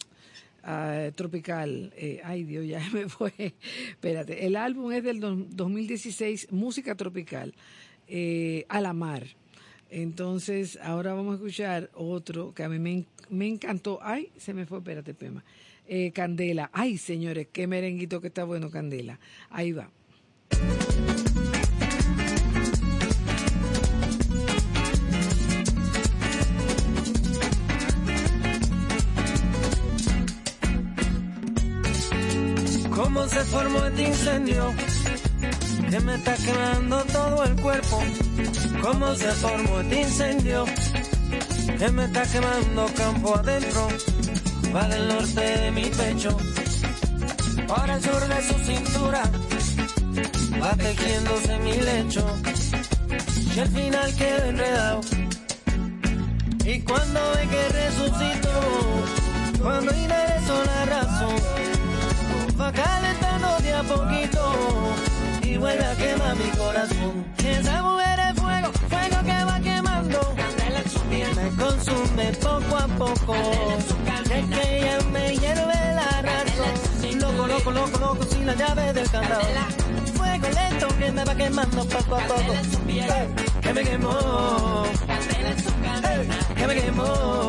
ah, 0.62 1.10
tropical. 1.14 1.92
Eh, 1.96 2.20
ay 2.24 2.44
Dios, 2.44 2.66
ya 2.66 2.82
me 2.92 3.08
fue. 3.08 3.32
Espérate. 3.90 4.46
El 4.46 4.56
álbum 4.56 4.92
es 4.92 5.02
del 5.04 5.20
do- 5.20 5.36
2016 5.50 6.48
Música 6.50 6.94
Tropical. 6.94 7.54
Eh, 8.08 8.66
a 8.68 8.80
la 8.80 8.92
mar. 8.92 9.24
Entonces, 9.90 10.78
ahora 10.82 11.14
vamos 11.14 11.32
a 11.32 11.36
escuchar 11.36 11.90
otro 11.94 12.52
que 12.54 12.62
a 12.62 12.68
mí 12.68 12.78
me 13.30 13.46
encantó. 13.48 13.98
Ay, 14.02 14.30
se 14.36 14.52
me 14.54 14.66
fue, 14.66 14.78
espérate, 14.78 15.14
Pema. 15.14 15.44
Eh, 15.88 16.12
Candela. 16.12 16.70
Ay, 16.72 16.98
señores, 16.98 17.48
qué 17.52 17.66
merenguito 17.66 18.20
que 18.20 18.28
está 18.28 18.44
bueno, 18.44 18.70
Candela. 18.70 19.18
Ahí 19.50 19.72
va. 19.72 19.90
Cómo 33.02 33.26
se 33.28 33.40
formó 33.44 33.84
este 33.86 34.02
incendio 34.02 34.74
que 35.88 36.00
me 36.00 36.14
está 36.16 36.34
quemando 36.36 37.02
todo 37.04 37.44
el 37.44 37.56
cuerpo. 37.56 38.02
Cómo 38.82 39.14
se 39.14 39.30
formó 39.32 39.80
este 39.80 40.00
incendio 40.02 40.64
que 41.78 41.88
me 41.88 42.04
está 42.04 42.22
quemando 42.24 42.86
campo 42.94 43.36
adentro. 43.36 43.88
Va 44.74 44.86
del 44.88 45.08
norte 45.08 45.40
de 45.40 45.70
mi 45.72 45.84
pecho, 45.84 46.36
por 47.66 47.90
el 47.90 48.02
sur 48.02 48.28
de 48.28 48.42
su 48.48 48.54
cintura, 48.70 49.22
va 50.62 50.76
tejiéndose 50.76 51.58
mi 51.58 51.72
lecho. 51.72 52.24
Y 53.56 53.60
al 53.60 53.68
final 53.68 54.14
quedo 54.14 54.44
enredado. 54.44 55.00
Y 56.66 56.80
cuando 56.82 57.20
ve 57.34 57.48
que 57.48 57.68
resucito, 57.68 59.60
cuando 59.60 59.92
ingreso 59.92 60.64
la 60.66 60.84
razón, 60.84 61.69
va 62.60 62.72
calentando 62.72 63.58
de 63.62 63.72
a 63.72 63.82
poquito 63.82 64.52
y 65.42 65.56
vuelve 65.56 65.84
a 65.84 65.96
quemar 65.96 66.36
mi 66.36 66.50
corazón. 66.50 67.24
Esa 67.38 67.82
mujer 67.82 68.18
es 68.18 68.40
fuego, 68.40 68.72
fuego 68.88 69.18
que 69.24 69.44
va 69.44 69.60
quemando, 69.60 70.34
me 71.36 71.48
consume 71.62 72.32
poco 72.34 72.76
a 72.76 72.86
poco. 72.98 73.34
Es 73.34 74.44
que 74.44 74.78
ella 74.78 74.98
me 75.10 75.36
hierve 75.38 75.78
la 75.94 76.22
razón. 76.22 77.20
Loco, 77.20 77.46
loco, 77.46 77.70
loco, 77.70 77.98
loco, 77.98 78.24
sin 78.30 78.46
la 78.46 78.54
llave 78.54 78.92
del 78.92 79.10
candado. 79.10 79.42
Fuego 80.14 80.48
lento 80.48 80.88
que 80.98 81.12
me 81.12 81.24
va 81.24 81.34
quemando 81.34 81.84
poco 81.86 82.14
a 82.16 82.20
poco. 82.20 82.54
Hey, 82.88 83.34
que 83.62 83.72
me 83.72 83.82
quemó. 83.82 84.84
Hey, 86.02 86.28
que 86.56 86.66
me 86.66 86.74
quemó. 86.74 87.39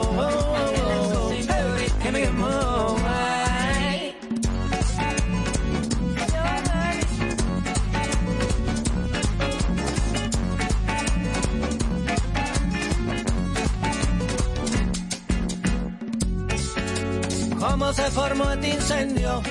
Incendio 18.92 19.42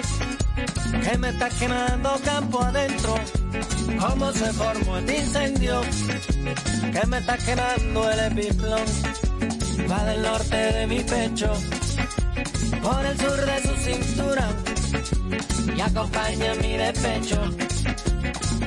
que 1.03 1.19
me 1.19 1.29
está 1.31 1.49
quemando 1.49 2.21
campo 2.25 2.63
adentro. 2.63 3.15
Cómo 3.99 4.33
se 4.33 4.53
formó 4.53 4.99
este 4.99 5.19
incendio 5.19 5.81
que 6.93 7.07
me 7.07 7.19
está 7.19 7.39
quemando 7.39 8.11
el 8.11 8.21
epiplón. 8.21 8.85
Va 9.91 10.05
del 10.05 10.23
norte 10.23 10.57
de 10.57 10.87
mi 10.87 11.01
pecho, 11.01 11.53
por 12.83 13.05
el 13.05 13.19
sur 13.19 13.47
de 13.47 13.63
su 13.63 13.75
cintura 13.77 14.49
y 15.77 15.81
acompaña 15.81 16.55
mi 16.57 16.77
despecho. 16.77 17.41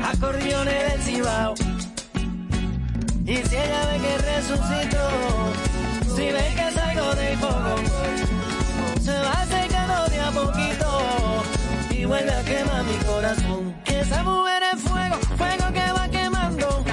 Acordeones 0.03 0.91
del 0.91 1.01
Cibao. 1.01 1.53
Y 3.25 3.35
si 3.37 3.55
ella 3.55 3.85
ve 3.85 3.99
que 4.03 4.17
resucito, 4.17 5.03
si 6.15 6.31
ve 6.31 6.53
que 6.55 6.71
salgo 6.73 7.15
del 7.15 7.37
fuego, 7.37 8.02
poquito 10.33 11.43
y 11.91 12.05
vuelve 12.05 12.31
a 12.31 12.43
quemar 12.43 12.83
mi 12.83 12.97
corazón. 13.05 13.75
Esa 13.85 14.23
mujer 14.23 14.63
es 14.73 14.81
fuego, 14.81 15.15
fuego 15.37 15.73
que 15.73 15.91
va 15.91 16.07
quemando, 16.09 16.83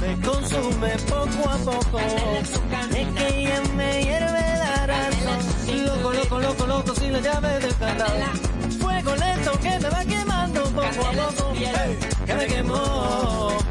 me 0.00 0.26
consume 0.26 0.90
poco 1.08 1.50
a 1.50 1.56
poco. 1.58 1.98
Es 2.00 3.06
que 3.16 3.40
ella 3.40 3.62
me 3.76 4.02
hierve 4.02 4.42
la 4.58 4.86
razón. 4.86 5.86
Loco, 5.86 6.12
loco, 6.12 6.40
loco, 6.40 6.66
loco, 6.66 6.94
sin 6.94 7.12
la 7.12 7.20
llave 7.20 7.58
del 7.60 7.76
candado. 7.76 8.12
Fuego 8.80 9.16
lento 9.16 9.52
que 9.60 9.78
me 9.78 9.88
va 9.88 10.04
quemando 10.04 10.62
poco 10.64 11.06
a 11.06 11.12
poco. 11.12 11.52
Hey, 11.54 11.98
que 12.26 12.34
me 12.34 12.46
quemó. 12.46 13.69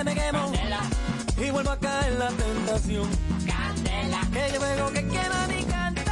Que 0.00 0.04
me 0.04 0.14
quemo. 0.14 0.52
Y 1.36 1.50
vuelvo 1.50 1.70
a 1.70 1.78
caer 1.78 2.12
en 2.12 2.18
la 2.18 2.28
tentación. 2.28 3.08
Que 4.32 4.46
el 4.46 4.52
fuego 4.56 4.90
que 4.92 5.08
quema 5.08 5.46
mi 5.48 5.64
canto. 5.64 6.10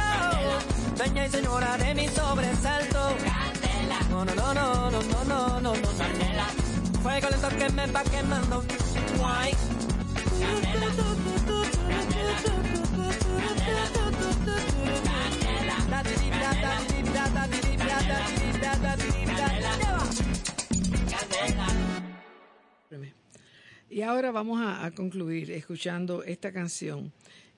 Dueña 0.97 1.25
y 1.25 1.29
señora 1.29 1.77
de 1.77 1.95
mi 1.95 2.07
sobresalto. 2.07 3.15
No, 4.09 4.25
no, 4.25 4.35
no, 4.35 4.53
no, 4.53 4.91
no, 4.91 5.01
no, 5.01 5.23
no, 5.23 5.61
no, 5.61 5.73
no. 5.73 5.73
Fuego 7.01 7.29
lento 7.29 7.49
que 7.49 7.69
me 7.69 7.87
va 7.87 8.03
quemando. 8.03 8.63
Guay. 9.17 9.55
Y 23.89 24.01
ahora 24.01 24.31
vamos 24.31 24.61
a, 24.61 24.91
concluir 24.91 25.51
escuchando 25.51 26.23
esta 26.23 26.51
canción 26.51 27.11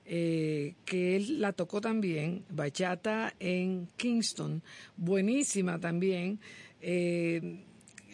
eh, 0.06 0.76
que 0.86 1.16
él 1.16 1.42
la 1.42 1.52
tocó 1.52 1.82
también, 1.82 2.46
Bachata 2.50 3.34
en 3.40 3.88
Kingston, 3.98 4.64
buenísima 4.96 5.80
también. 5.80 6.40
Eh, 6.82 7.64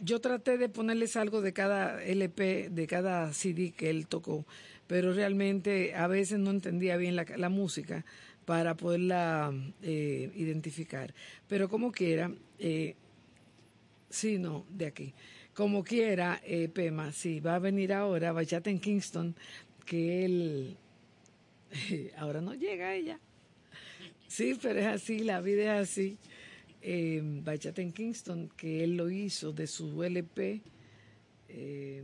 yo 0.01 0.19
traté 0.19 0.57
de 0.57 0.69
ponerles 0.69 1.15
algo 1.15 1.41
de 1.41 1.53
cada 1.53 2.03
LP, 2.03 2.69
de 2.71 2.87
cada 2.87 3.33
CD 3.33 3.71
que 3.71 3.89
él 3.89 4.07
tocó, 4.07 4.45
pero 4.87 5.13
realmente 5.13 5.93
a 5.95 6.07
veces 6.07 6.39
no 6.39 6.51
entendía 6.51 6.97
bien 6.97 7.15
la, 7.15 7.25
la 7.35 7.49
música 7.49 8.03
para 8.47 8.77
poderla 8.77 9.53
eh, 9.81 10.31
identificar. 10.35 11.13
Pero 11.49 11.67
como 11.67 11.91
quiera, 11.91 12.31
eh, 12.57 12.95
sí, 14.09 14.39
no, 14.39 14.65
de 14.69 14.85
aquí. 14.85 15.13
Como 15.57 15.83
quiera, 15.83 16.39
eh, 16.43 16.69
Pema, 16.69 17.11
sí, 17.11 17.39
va 17.39 17.55
a 17.55 17.59
venir 17.59 17.91
ahora 17.91 18.31
Bachata 18.31 18.69
en 18.69 18.79
Kingston, 18.79 19.35
que 19.87 20.23
él, 20.23 20.77
ahora 22.17 22.41
no 22.41 22.53
llega 22.53 22.93
ella. 22.93 23.19
Sí, 24.27 24.55
pero 24.61 24.77
es 24.81 24.85
así, 24.85 25.17
la 25.23 25.41
vida 25.41 25.81
es 25.81 25.89
así. 25.89 26.19
Eh, 26.83 27.21
Bachata 27.43 27.81
en 27.81 27.91
Kingston, 27.91 28.49
que 28.55 28.83
él 28.83 28.97
lo 28.97 29.09
hizo 29.09 29.51
de 29.51 29.65
su 29.65 30.03
LP. 30.03 30.61
Eh, 31.49 32.03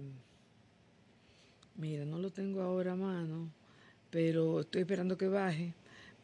mira, 1.75 2.05
no 2.05 2.17
lo 2.17 2.31
tengo 2.31 2.63
ahora 2.63 2.93
a 2.93 2.95
mano, 2.95 3.51
pero 4.09 4.61
estoy 4.61 4.81
esperando 4.81 5.15
que 5.15 5.27
baje 5.27 5.75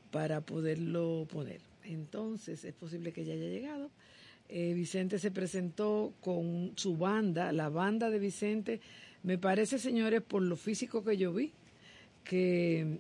para 0.10 0.42
poderlo 0.42 1.28
poner. 1.32 1.62
Entonces, 1.84 2.66
es 2.66 2.74
posible 2.74 3.14
que 3.14 3.24
ya 3.24 3.34
haya 3.34 3.50
llegado. 3.50 3.92
Eh, 4.50 4.74
Vicente 4.74 5.20
se 5.20 5.30
presentó 5.30 6.14
con 6.22 6.74
su 6.76 6.98
banda, 6.98 7.52
la 7.52 7.70
banda 7.70 8.10
de 8.10 8.18
Vicente. 8.18 8.82
Me 9.22 9.38
parece, 9.38 9.78
señores, 9.78 10.22
por 10.22 10.42
lo 10.42 10.56
físico 10.56 11.04
que 11.04 11.18
yo 11.18 11.32
vi, 11.32 11.52
que 12.24 13.00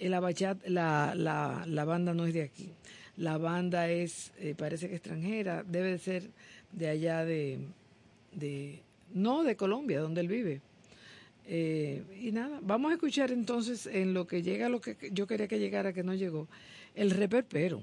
la, 0.00 0.20
bachata, 0.20 0.68
la, 0.68 1.14
la, 1.16 1.64
la 1.66 1.84
banda 1.86 2.12
no 2.12 2.26
es 2.26 2.34
de 2.34 2.42
aquí. 2.42 2.70
La 3.16 3.38
banda 3.38 3.88
es, 3.88 4.32
eh, 4.38 4.54
parece 4.56 4.88
que 4.88 4.96
extranjera, 4.96 5.62
debe 5.62 5.92
de 5.92 5.98
ser 5.98 6.30
de 6.72 6.88
allá 6.88 7.24
de, 7.24 7.60
de, 8.32 8.82
no 9.12 9.42
de 9.42 9.56
Colombia, 9.56 10.00
donde 10.00 10.20
él 10.20 10.28
vive. 10.28 10.60
Eh, 11.46 12.02
y 12.20 12.32
nada, 12.32 12.58
vamos 12.62 12.90
a 12.90 12.94
escuchar 12.94 13.30
entonces 13.30 13.86
en 13.86 14.14
lo 14.14 14.26
que 14.26 14.42
llega 14.42 14.68
lo 14.68 14.80
que 14.80 14.96
yo 15.12 15.26
quería 15.26 15.46
que 15.46 15.58
llegara, 15.58 15.92
que 15.92 16.02
no 16.02 16.14
llegó, 16.14 16.48
el 16.94 17.10
reperpero. 17.10 17.82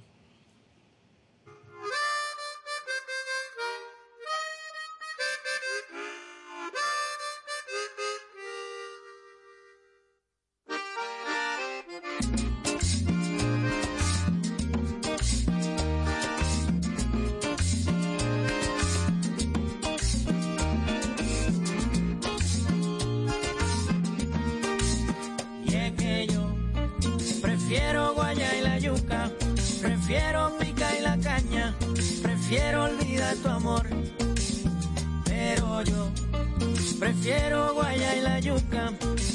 Prefiero 37.01 37.73
guaya 37.73 38.15
y 38.15 38.21
la 38.21 38.39
yuca, 38.39 38.91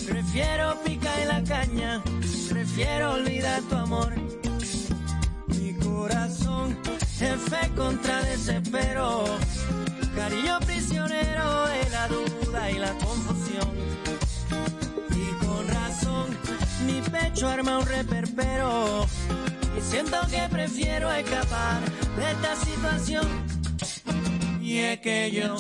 prefiero 0.07 0.81
pica 0.85 1.11
y 1.21 1.27
la 1.27 1.43
caña, 1.43 2.01
prefiero 2.49 3.15
olvidar 3.15 3.61
tu 3.63 3.75
amor. 3.75 4.15
Mi 5.49 5.73
corazón, 5.75 6.79
jefe 7.19 7.69
contra 7.75 8.23
desespero, 8.23 9.25
cariño 10.15 10.61
prisionero 10.61 11.67
de 11.67 11.91
la 11.91 12.07
duda 12.07 12.71
y 12.71 12.79
la 12.79 12.93
confusión. 12.93 13.71
Y 15.11 15.45
con 15.45 15.67
razón, 15.67 16.27
mi 16.87 17.01
pecho 17.03 17.49
arma 17.49 17.79
un 17.79 17.87
reperpero. 17.87 19.07
Y 19.77 19.81
siento 19.81 20.19
que 20.31 20.49
prefiero 20.49 21.11
escapar 21.11 21.81
de 22.17 22.31
esta 22.31 22.55
situación. 22.65 23.27
Y 24.63 24.79
es 24.79 25.01
que 25.01 25.33
yo 25.33 25.57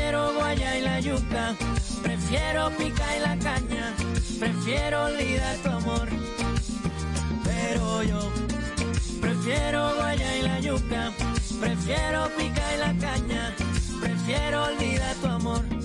prefiero 0.00 0.32
guaya 0.32 0.78
y 0.78 0.80
la 0.80 1.00
yuca, 1.00 1.54
prefiero 2.02 2.70
pica 2.78 3.16
y 3.16 3.20
la 3.20 3.36
caña, 3.36 3.94
prefiero 4.38 5.04
olvidar 5.04 5.56
tu 5.58 5.68
amor. 5.68 6.08
Pero 7.44 8.02
yo 8.02 8.32
prefiero 9.20 9.94
guaya 9.96 10.38
y 10.38 10.42
la 10.42 10.60
yuca, 10.60 11.12
prefiero 11.60 12.30
pica 12.38 12.62
y 12.74 12.78
la 12.78 12.94
caña, 12.98 13.54
prefiero 14.00 14.64
olvidar 14.64 15.14
tu 15.16 15.26
amor. 15.26 15.79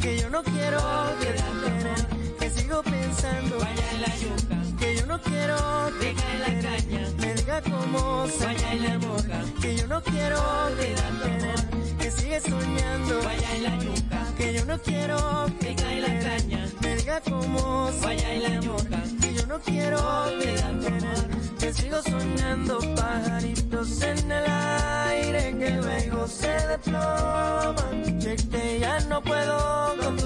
Que 0.00 0.18
yo 0.18 0.30
no 0.30 0.42
quiero 0.42 0.80
que 1.20 1.26
te 1.26 2.38
que 2.38 2.50
sigo 2.50 2.82
pensando. 2.82 3.56
Guaya 3.56 3.92
y 3.94 4.00
la 4.00 4.16
yuca, 4.16 4.78
que 4.78 4.96
yo 4.96 5.06
no 5.06 5.20
quiero 5.20 5.56
que 6.00 6.14
te 6.14 6.38
la 6.38 6.60
caña, 6.60 7.08
me 7.18 7.34
diga 7.34 7.62
cómo 7.62 8.26
y 8.26 8.78
la 8.78 8.96
yuca, 8.96 9.40
que 9.60 9.76
yo 9.76 9.86
no 9.86 10.02
quiero 10.02 10.38
que 10.76 10.94
te 11.22 12.04
que 12.04 12.10
sigue 12.10 12.40
soñando. 12.40 13.20
Guaya 13.22 13.56
y 13.56 13.60
la 13.60 13.78
yuca, 13.78 14.26
que 14.36 14.54
yo 14.54 14.64
no 14.64 14.78
quiero 14.80 15.46
que 15.60 15.74
te 15.74 16.00
la 16.00 16.18
caña, 16.20 16.68
me 16.80 16.96
diga 16.96 17.20
cómo 17.20 17.90
y 17.90 18.38
la 18.40 18.60
yuca, 18.60 19.02
que 19.20 19.34
yo 19.34 19.46
no 19.46 19.60
quiero 19.60 19.98
que 20.40 20.46
te 20.46 21.41
que 21.62 21.72
sigo 21.72 22.02
soñando 22.02 22.80
pajaritos 22.96 24.02
en 24.02 24.32
el 24.32 24.44
aire 24.50 25.56
que 25.56 25.70
luego 25.70 26.26
se 26.26 26.50
desploman, 26.66 28.18
que, 28.18 28.34
que 28.50 28.80
ya 28.80 28.98
no 29.08 29.22
puedo 29.22 29.96
con 30.02 30.16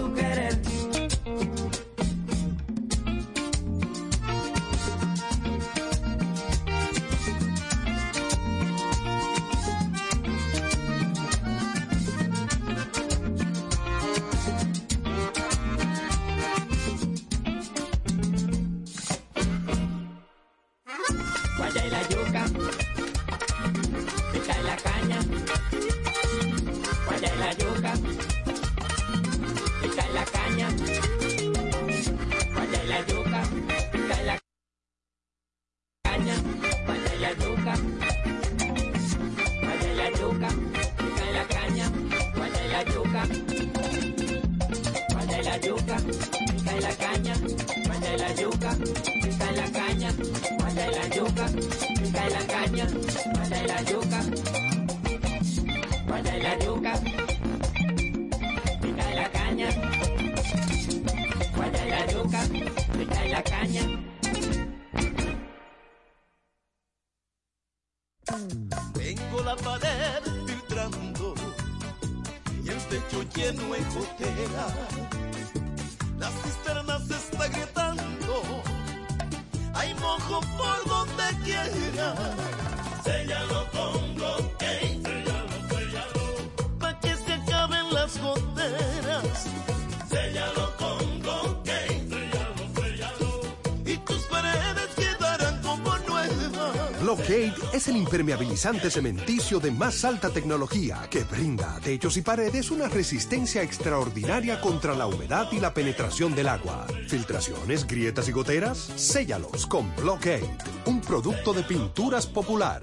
Impermeabilizante 97.97 98.91
cementicio 98.91 99.59
de 99.59 99.71
más 99.71 100.05
alta 100.05 100.29
tecnología 100.29 101.09
que 101.11 101.25
brinda 101.25 101.77
a 101.77 101.81
techos 101.81 102.19
y 102.19 102.21
paredes 102.21 102.71
una 102.71 102.89
resistencia 102.89 103.63
extraordinaria 103.63 104.61
contra 104.61 104.95
la 104.95 105.07
humedad 105.07 105.49
y 105.51 105.61
la 105.61 105.73
penetración 105.73 106.35
del 106.35 106.49
agua. 106.49 106.87
Filtraciones, 107.09 107.87
grietas 107.87 108.29
y 108.29 108.33
goteras, 108.33 108.77
séllalos 108.97 109.67
con 109.67 109.97
Blockade, 109.97 110.59
un 110.85 111.01
producto 111.01 111.55
de 111.55 111.63
pinturas 111.63 112.27
popular. 112.27 112.83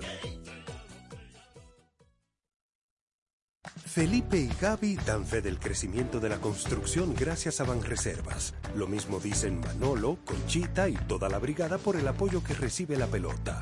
Felipe 3.86 4.38
y 4.38 4.50
Gaby 4.60 4.96
dan 5.06 5.28
fe 5.28 5.44
del 5.44 5.60
crecimiento 5.60 6.20
de 6.20 6.30
la 6.30 6.42
construcción 6.42 7.14
gracias 7.14 7.62
a 7.62 7.66
Banreservas. 7.66 8.56
Lo 8.76 8.88
mismo 8.88 9.20
dicen 9.20 9.60
Manolo, 9.60 10.18
Conchita 10.26 10.90
y 10.90 10.96
toda 10.96 11.30
la 11.30 11.38
brigada 11.38 11.78
por 11.78 11.98
el 11.98 12.08
apoyo 12.08 12.44
que 12.44 12.56
recibe 12.56 12.98
la 12.98 13.06
pelota. 13.06 13.62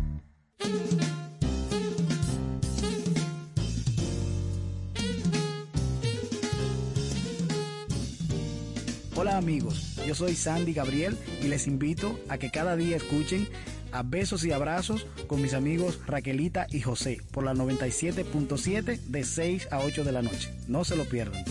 Hola 9.15 9.37
amigos, 9.37 9.97
yo 10.07 10.15
soy 10.15 10.35
Sandy 10.35 10.73
Gabriel 10.73 11.15
y 11.43 11.47
les 11.47 11.67
invito 11.67 12.19
a 12.27 12.39
que 12.39 12.49
cada 12.49 12.75
día 12.75 12.97
escuchen 12.97 13.47
a 13.91 14.01
Besos 14.03 14.43
y 14.45 14.51
Abrazos 14.51 15.05
con 15.27 15.41
mis 15.41 15.53
amigos 15.53 15.99
Raquelita 16.07 16.65
y 16.71 16.81
José 16.81 17.21
por 17.31 17.43
la 17.43 17.53
97.7 17.53 18.99
de 18.99 19.23
6 19.23 19.67
a 19.71 19.79
8 19.81 20.03
de 20.03 20.11
la 20.11 20.21
noche. 20.23 20.51
No 20.67 20.83
se 20.83 20.95
lo 20.95 21.05
pierdan. 21.05 21.43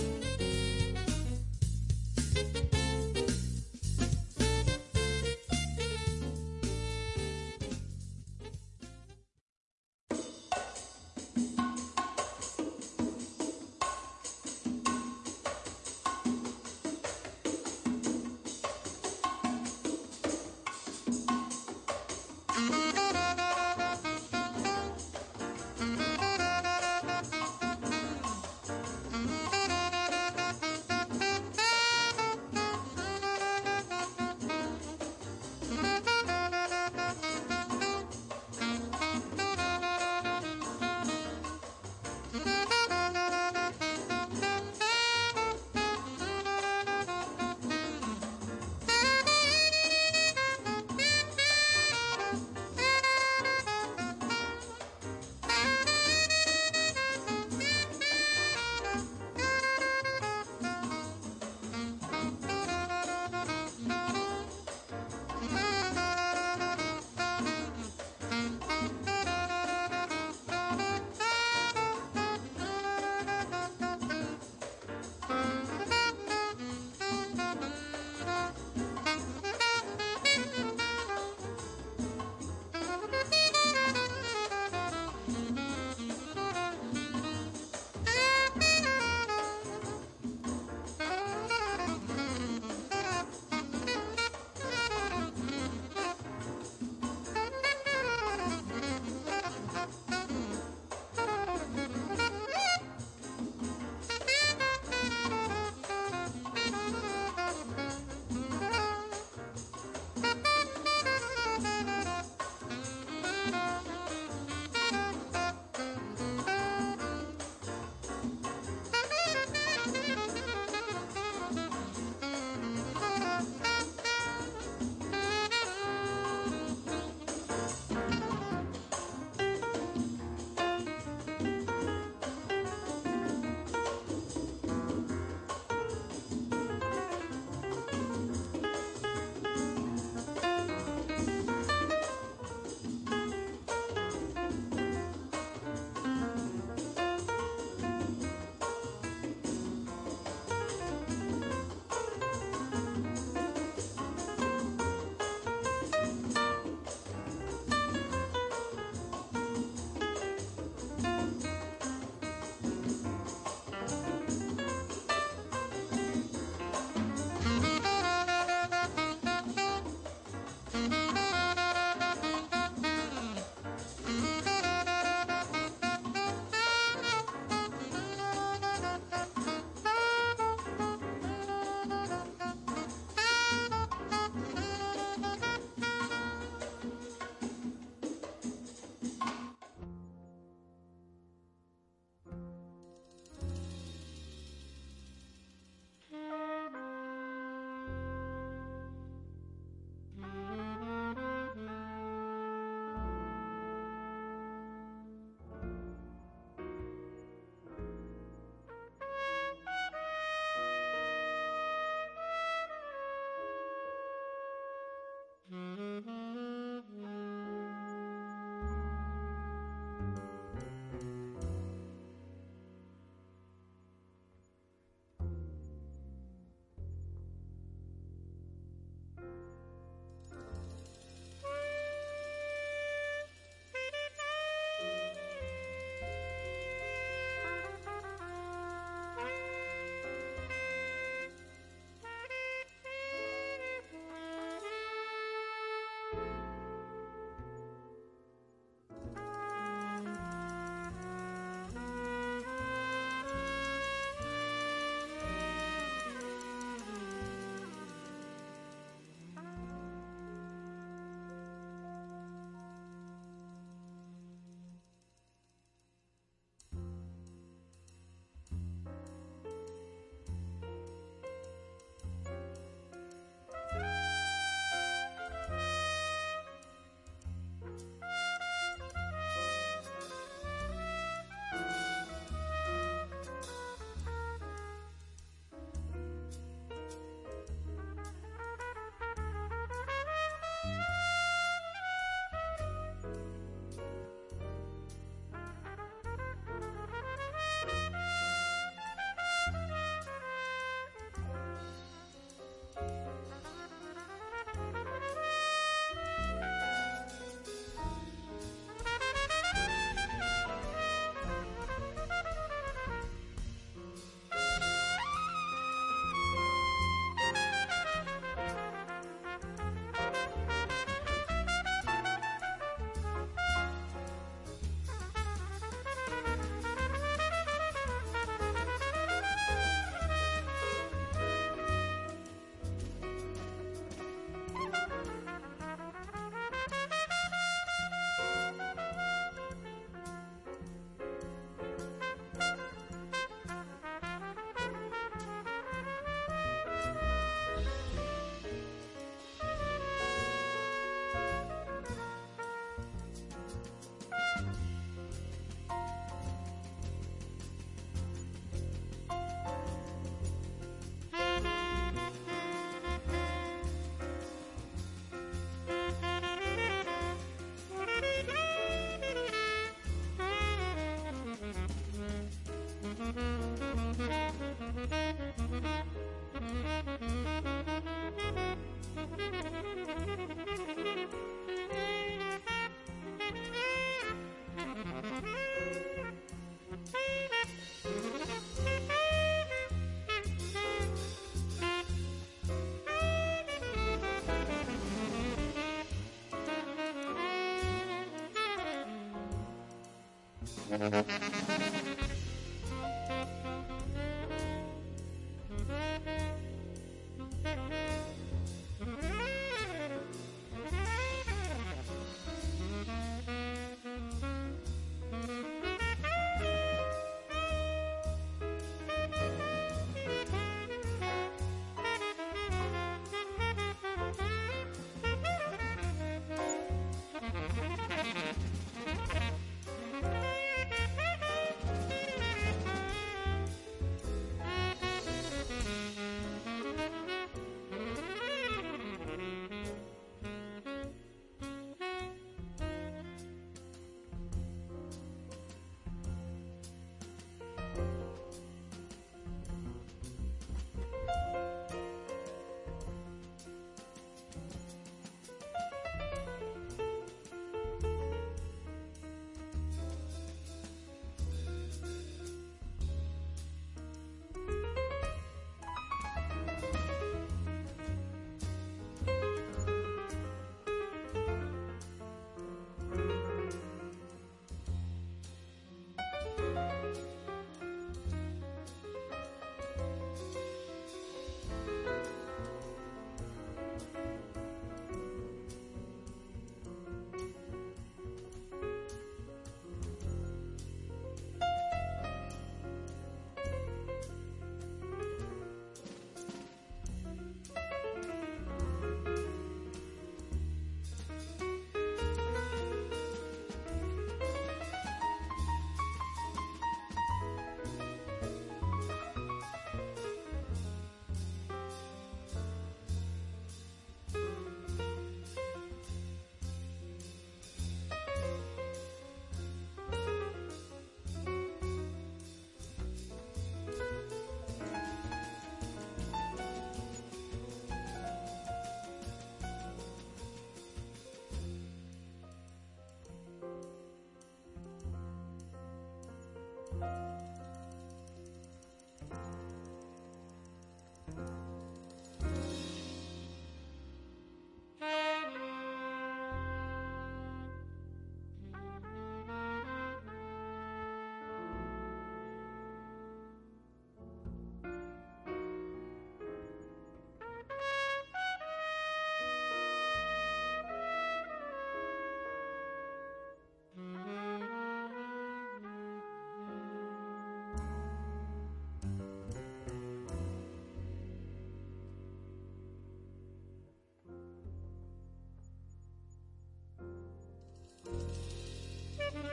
Mm-hmm. 400.70 401.29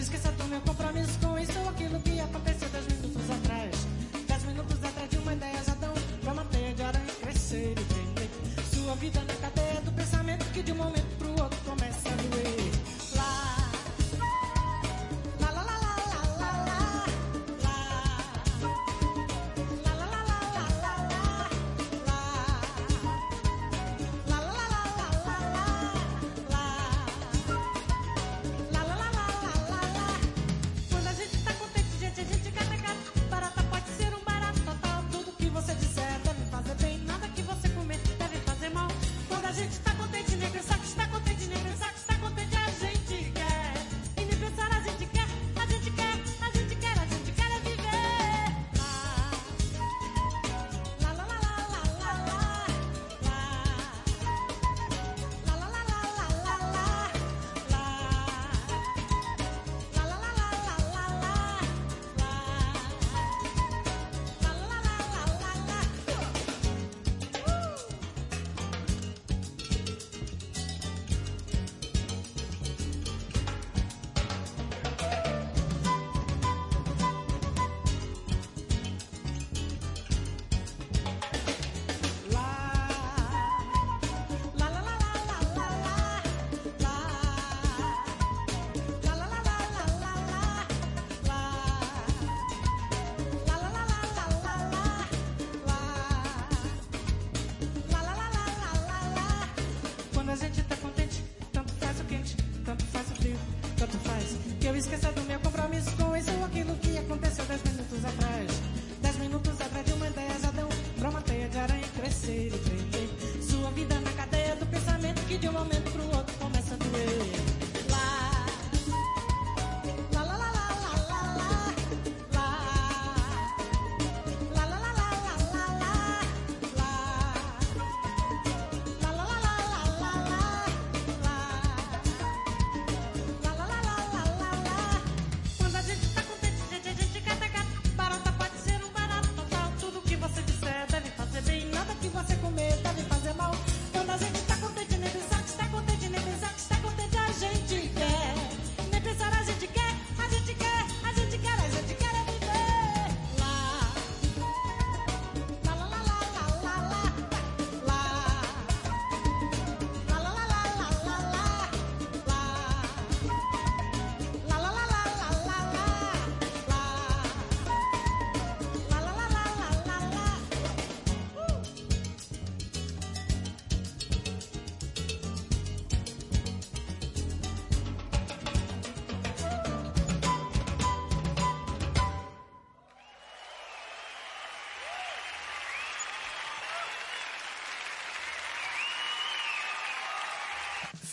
faz. 0.00 0.08
Que 0.08 0.16
eu 0.16 0.39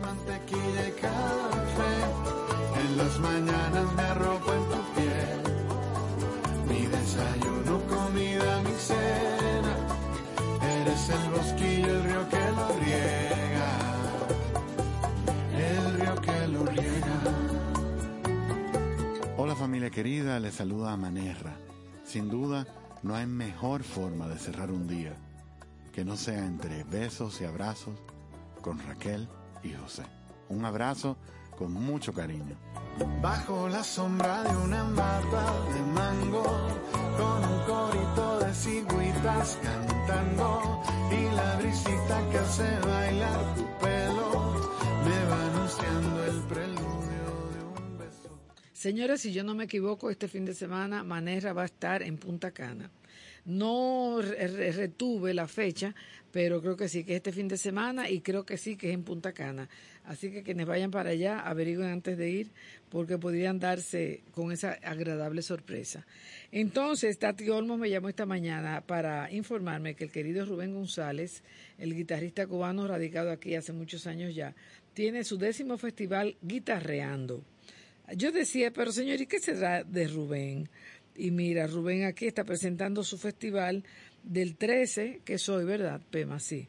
Mantequilla 0.00 0.88
y 0.88 0.92
café. 0.92 1.94
En 2.82 2.96
las 2.96 3.18
mañanas 3.18 3.92
me 3.94 4.02
arropo 4.02 4.52
en 4.52 4.64
tu 4.72 4.80
piel. 4.94 5.40
Mi 6.68 6.86
desayuno, 6.86 7.80
comida, 7.86 8.62
mi 8.62 8.74
cena. 8.78 9.74
Eres 10.80 11.10
el 11.10 11.30
bosquillo, 11.30 11.88
el 11.88 12.04
río 12.04 12.28
que 12.28 12.50
lo 12.56 12.68
riega. 12.80 13.70
El 15.56 16.00
río 16.00 16.14
que 16.20 16.48
lo 16.48 16.64
riega. 16.66 17.16
Hola 19.36 19.56
familia 19.56 19.90
querida, 19.90 20.38
les 20.38 20.54
saluda 20.54 20.92
a 20.92 20.96
Manerra. 20.96 21.56
Sin 22.04 22.28
duda, 22.28 22.66
no 23.02 23.14
hay 23.16 23.26
mejor 23.26 23.82
forma 23.82 24.28
de 24.28 24.38
cerrar 24.38 24.70
un 24.70 24.86
día 24.86 25.16
que 25.92 26.04
no 26.04 26.16
sea 26.16 26.44
entre 26.46 26.84
besos 26.84 27.40
y 27.40 27.44
abrazos 27.44 27.98
con 28.62 28.78
Raquel 28.78 29.28
y 29.62 29.72
José. 29.72 30.02
Un 30.48 30.64
abrazo 30.64 31.16
con 31.56 31.72
mucho 31.72 32.12
cariño. 32.12 32.56
Bajo 33.20 33.68
la 33.68 33.82
sombra 33.84 34.42
de 34.42 34.56
una 34.56 34.84
mata 34.84 35.52
de 35.72 35.80
mango, 35.92 36.44
con 37.16 37.44
un 37.44 37.60
corito 37.64 38.38
de 38.40 38.54
cigüitas 38.54 39.58
cantando, 39.62 40.82
y 41.10 41.34
la 41.34 41.56
brisita 41.56 42.30
que 42.30 42.38
hace 42.38 42.78
bailar 42.80 43.54
tu 43.54 43.64
pelo, 43.84 44.70
me 45.04 45.24
va 45.30 45.46
anunciando 45.46 46.24
el 46.24 46.42
preludio 46.42 47.24
de 47.52 47.64
un 47.82 47.98
beso. 47.98 48.38
Señores, 48.72 49.20
si 49.20 49.32
yo 49.32 49.44
no 49.44 49.54
me 49.54 49.64
equivoco, 49.64 50.10
este 50.10 50.28
fin 50.28 50.44
de 50.44 50.54
semana 50.54 51.02
Manerra 51.04 51.52
va 51.52 51.62
a 51.62 51.66
estar 51.66 52.02
en 52.02 52.18
Punta 52.18 52.50
Cana. 52.52 52.90
No 53.44 54.18
re- 54.20 54.46
re- 54.48 54.72
retuve 54.72 55.32
la 55.34 55.46
fecha, 55.48 55.94
pero 56.38 56.62
creo 56.62 56.76
que 56.76 56.88
sí, 56.88 57.02
que 57.02 57.14
es 57.14 57.16
este 57.16 57.32
fin 57.32 57.48
de 57.48 57.56
semana 57.56 58.08
y 58.08 58.20
creo 58.20 58.46
que 58.46 58.58
sí, 58.58 58.76
que 58.76 58.90
es 58.90 58.94
en 58.94 59.02
Punta 59.02 59.32
Cana. 59.32 59.68
Así 60.04 60.30
que 60.30 60.44
quienes 60.44 60.68
vayan 60.68 60.92
para 60.92 61.10
allá, 61.10 61.40
averigüen 61.40 61.88
antes 61.88 62.16
de 62.16 62.30
ir, 62.30 62.50
porque 62.90 63.18
podrían 63.18 63.58
darse 63.58 64.20
con 64.30 64.52
esa 64.52 64.74
agradable 64.84 65.42
sorpresa. 65.42 66.06
Entonces, 66.52 67.18
Tati 67.18 67.50
Olmos 67.50 67.80
me 67.80 67.90
llamó 67.90 68.08
esta 68.08 68.24
mañana 68.24 68.82
para 68.82 69.32
informarme 69.32 69.96
que 69.96 70.04
el 70.04 70.12
querido 70.12 70.46
Rubén 70.46 70.74
González, 70.74 71.42
el 71.76 71.92
guitarrista 71.92 72.46
cubano 72.46 72.86
radicado 72.86 73.32
aquí 73.32 73.56
hace 73.56 73.72
muchos 73.72 74.06
años 74.06 74.32
ya, 74.32 74.54
tiene 74.94 75.24
su 75.24 75.38
décimo 75.38 75.76
festival 75.76 76.36
Guitarreando. 76.40 77.42
Yo 78.14 78.30
decía, 78.30 78.72
pero 78.72 78.92
señor, 78.92 79.20
¿y 79.20 79.26
qué 79.26 79.40
será 79.40 79.82
de 79.82 80.06
Rubén? 80.06 80.68
Y 81.16 81.32
mira, 81.32 81.66
Rubén 81.66 82.04
aquí 82.04 82.28
está 82.28 82.44
presentando 82.44 83.02
su 83.02 83.18
festival 83.18 83.82
del 84.28 84.56
13, 84.56 85.20
que 85.24 85.34
es 85.34 85.48
hoy, 85.48 85.64
¿verdad, 85.64 86.00
Pema? 86.10 86.38
Sí, 86.38 86.68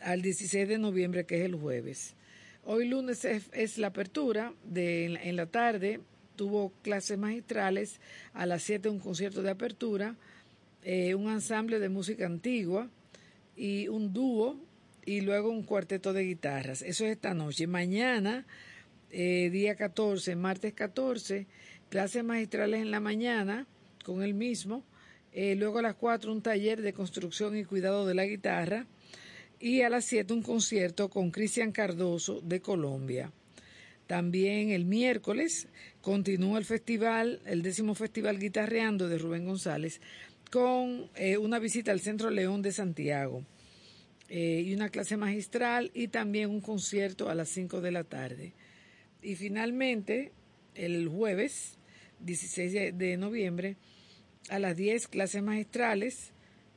al 0.00 0.22
16 0.22 0.66
de 0.68 0.78
noviembre, 0.78 1.26
que 1.26 1.36
es 1.38 1.42
el 1.44 1.54
jueves. 1.54 2.14
Hoy 2.64 2.88
lunes 2.88 3.24
es, 3.24 3.78
la 3.78 3.88
apertura, 3.88 4.54
de, 4.64 5.04
en, 5.04 5.12
la- 5.14 5.22
en 5.22 5.36
la 5.36 5.46
tarde 5.46 6.00
tuvo 6.36 6.72
clases 6.82 7.18
magistrales, 7.18 8.00
a 8.32 8.46
las 8.46 8.62
7 8.62 8.88
un 8.88 8.98
concierto 8.98 9.42
de 9.42 9.50
apertura, 9.50 10.16
eh, 10.82 11.14
un 11.14 11.30
ensamble 11.30 11.78
de 11.78 11.88
música 11.88 12.26
antigua 12.26 12.90
y 13.56 13.86
un 13.88 14.12
dúo 14.12 14.58
y 15.04 15.20
luego 15.20 15.50
un 15.50 15.62
cuarteto 15.62 16.12
de 16.12 16.24
guitarras. 16.24 16.82
Eso 16.82 17.04
es 17.04 17.12
esta 17.12 17.34
noche. 17.34 17.66
Mañana, 17.66 18.46
eh, 19.10 19.50
día 19.50 19.76
14, 19.76 20.34
martes 20.36 20.72
14, 20.72 21.46
clases 21.90 22.24
magistrales 22.24 22.80
en 22.80 22.90
la 22.90 23.00
mañana 23.00 23.66
con 24.04 24.22
el 24.22 24.34
mismo. 24.34 24.82
Eh, 25.36 25.56
luego 25.56 25.80
a 25.80 25.82
las 25.82 25.96
4 25.96 26.32
un 26.32 26.42
taller 26.42 26.80
de 26.80 26.92
construcción 26.92 27.56
y 27.56 27.64
cuidado 27.64 28.06
de 28.06 28.14
la 28.14 28.24
guitarra. 28.24 28.86
Y 29.58 29.82
a 29.82 29.90
las 29.90 30.04
7 30.04 30.32
un 30.32 30.42
concierto 30.42 31.10
con 31.10 31.30
Cristian 31.30 31.72
Cardoso 31.72 32.40
de 32.40 32.60
Colombia. 32.60 33.32
También 34.06 34.70
el 34.70 34.84
miércoles 34.84 35.66
continúa 36.02 36.58
el 36.58 36.64
festival, 36.64 37.40
el 37.46 37.62
décimo 37.62 37.94
festival 37.94 38.38
Guitarreando 38.38 39.08
de 39.08 39.18
Rubén 39.18 39.46
González, 39.46 40.00
con 40.50 41.10
eh, 41.16 41.38
una 41.38 41.58
visita 41.58 41.90
al 41.90 42.00
Centro 42.00 42.30
León 42.30 42.62
de 42.62 42.70
Santiago 42.70 43.42
eh, 44.28 44.62
y 44.64 44.74
una 44.74 44.90
clase 44.90 45.16
magistral 45.16 45.90
y 45.94 46.08
también 46.08 46.50
un 46.50 46.60
concierto 46.60 47.28
a 47.28 47.34
las 47.34 47.48
5 47.48 47.80
de 47.80 47.90
la 47.90 48.04
tarde. 48.04 48.52
Y 49.22 49.36
finalmente, 49.36 50.32
el 50.74 51.08
jueves 51.08 51.78
16 52.20 52.72
de, 52.72 52.92
de 52.92 53.16
noviembre, 53.16 53.76
a 54.48 54.58
las 54.58 54.76
10 54.76 55.08
clases 55.08 55.42
magistrales, 55.42 56.32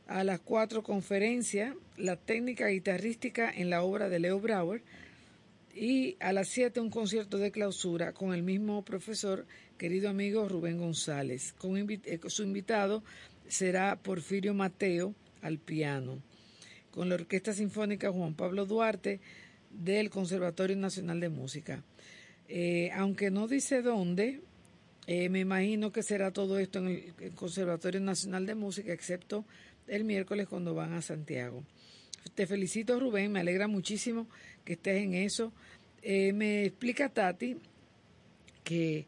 a 0.08 0.24
las 0.24 0.40
4 0.40 0.84
conferencia, 0.84 1.76
la 1.98 2.16
técnica 2.16 2.68
guitarrística 2.68 3.52
en 3.52 3.70
la 3.70 3.84
obra 3.84 4.10
de 4.10 4.20
Leo 4.20 4.40
Brauer 4.40 4.82
y 5.74 6.18
a 6.20 6.34
las 6.34 6.48
7 6.48 6.80
un 6.80 6.90
concierto 6.90 7.38
de 7.38 7.52
clausura 7.52 8.14
con 8.14 8.34
el 8.34 8.42
mismo 8.42 8.84
profesor, 8.84 9.46
querido 9.78 10.10
amigo 10.10 10.48
Rubén 10.48 10.78
González. 10.78 11.54
Con 11.54 11.78
eh, 11.78 12.20
su 12.28 12.44
invitado 12.44 13.04
será 13.48 13.96
Porfirio 13.98 14.54
Mateo 14.54 15.14
al 15.42 15.60
piano, 15.60 16.22
con 16.92 17.10
la 17.10 17.16
Orquesta 17.16 17.54
Sinfónica 17.54 18.12
Juan 18.12 18.34
Pablo 18.34 18.66
Duarte 18.66 19.20
del 19.70 20.10
Conservatorio 20.10 20.76
Nacional 20.78 21.20
de 21.20 21.30
Música. 21.30 21.84
Eh, 22.48 22.90
aunque 22.94 23.30
no 23.30 23.48
dice 23.48 23.82
dónde, 23.82 24.42
eh, 25.08 25.30
me 25.30 25.40
imagino 25.40 25.94
que 25.94 26.04
será 26.04 26.32
todo 26.32 26.60
esto 26.60 26.80
en 26.80 27.14
el, 27.20 27.34
Conservatorio 27.34 28.02
Nacional 28.02 28.46
de 28.46 28.56
Música, 28.56 28.92
excepto 28.92 29.46
el 29.88 30.04
miércoles 30.04 30.48
cuando 30.50 30.76
van 30.76 30.94
a 30.94 31.02
Santiago. 31.02 31.64
Te 32.36 32.46
felicito, 32.46 33.00
Rubén, 33.00 33.32
me 33.32 33.40
alegra 33.40 33.70
muchísimo 33.70 34.28
que 34.66 34.74
estés 34.74 35.02
en 35.02 35.14
eso. 35.14 35.54
Eh, 36.02 36.34
me 36.34 36.66
explica 36.66 37.08
Tati 37.08 37.56
que 38.66 39.06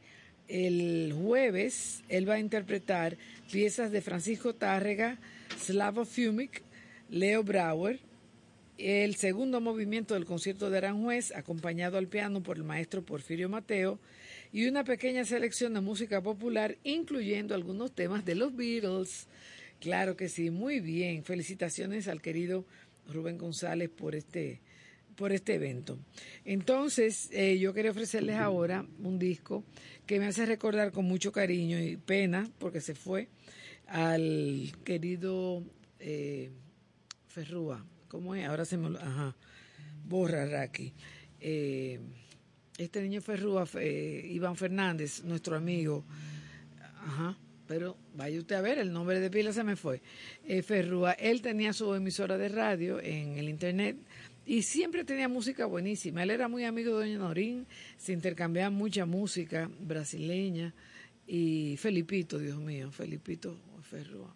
el 0.47 1.13
jueves 1.21 2.01
él 2.07 2.27
va 2.27 2.35
a 2.35 2.39
interpretar 2.39 3.17
piezas 3.51 3.91
de 3.91 4.01
Francisco 4.01 4.55
Tárrega, 4.55 5.17
Slavo 5.59 6.05
Fumic, 6.05 6.63
Leo 7.09 7.43
Brauer, 7.43 7.99
el 8.79 9.15
segundo 9.15 9.59
movimiento 9.59 10.13
del 10.13 10.25
concierto 10.25 10.69
de 10.69 10.77
Aranjuez, 10.77 11.33
acompañado 11.35 11.97
al 11.97 12.07
piano 12.07 12.41
por 12.41 12.55
el 12.55 12.63
maestro 12.63 13.03
Porfirio 13.03 13.49
Mateo, 13.49 13.99
y 14.53 14.67
una 14.67 14.83
pequeña 14.83 15.25
selección 15.25 15.73
de 15.73 15.81
música 15.81 16.21
popular, 16.21 16.77
incluyendo 16.83 17.53
algunos 17.53 17.93
temas 17.93 18.23
de 18.23 18.35
los 18.35 18.55
Beatles. 18.55 19.27
Claro 19.79 20.15
que 20.15 20.29
sí, 20.29 20.49
muy 20.49 20.79
bien. 20.79 21.23
Felicitaciones 21.23 22.07
al 22.07 22.21
querido 22.21 22.65
Rubén 23.07 23.37
González 23.37 23.89
por 23.89 24.15
este, 24.15 24.61
por 25.15 25.33
este 25.33 25.55
evento. 25.55 25.99
Entonces, 26.45 27.29
eh, 27.31 27.59
yo 27.59 27.73
quería 27.73 27.91
ofrecerles 27.91 28.37
ahora 28.37 28.85
un 29.03 29.19
disco 29.19 29.63
que 30.05 30.19
me 30.19 30.25
hace 30.25 30.45
recordar 30.45 30.91
con 30.91 31.05
mucho 31.05 31.31
cariño 31.31 31.79
y 31.79 31.97
pena, 31.97 32.49
porque 32.59 32.81
se 32.81 32.95
fue, 32.95 33.27
al 33.87 34.71
querido 34.83 35.63
eh, 35.99 36.49
Ferrúa. 37.27 37.85
¿Cómo 38.09 38.35
es? 38.35 38.45
Ahora 38.45 38.65
se 38.65 38.75
me... 38.77 38.89
lo- 38.89 38.99
Ajá. 38.99 39.35
Borra, 40.05 40.45
Raki. 40.45 40.91
Eh, 41.39 41.99
este 42.77 43.01
niño 43.01 43.21
Ferrúa, 43.21 43.67
eh, 43.75 44.27
Iván 44.31 44.55
Fernández, 44.55 45.23
nuestro 45.23 45.55
amigo. 45.55 46.03
Ajá. 47.05 47.37
Pero 47.67 47.95
vaya 48.15 48.39
usted 48.39 48.55
a 48.55 48.61
ver, 48.61 48.79
el 48.79 48.91
nombre 48.91 49.19
de 49.19 49.29
pila 49.29 49.53
se 49.53 49.63
me 49.63 49.75
fue. 49.75 50.01
Eh, 50.47 50.63
Ferrúa, 50.63 51.11
él 51.13 51.41
tenía 51.41 51.71
su 51.71 51.93
emisora 51.93 52.37
de 52.37 52.49
radio 52.49 52.99
en 52.99 53.37
el 53.37 53.47
internet 53.47 53.95
y 54.45 54.63
siempre 54.63 55.03
tenía 55.03 55.27
música 55.29 55.67
buenísima. 55.67 56.23
Él 56.23 56.31
era 56.31 56.47
muy 56.47 56.63
amigo 56.63 56.97
de 56.97 57.05
Doña 57.05 57.19
Norín, 57.19 57.67
se 57.97 58.13
intercambiaban 58.13 58.73
mucha 58.73 59.05
música 59.05 59.69
brasileña 59.81 60.73
y 61.27 61.77
Felipito, 61.77 62.39
Dios 62.39 62.57
mío, 62.57 62.91
Felipito 62.91 63.55
Ferrúa. 63.83 64.35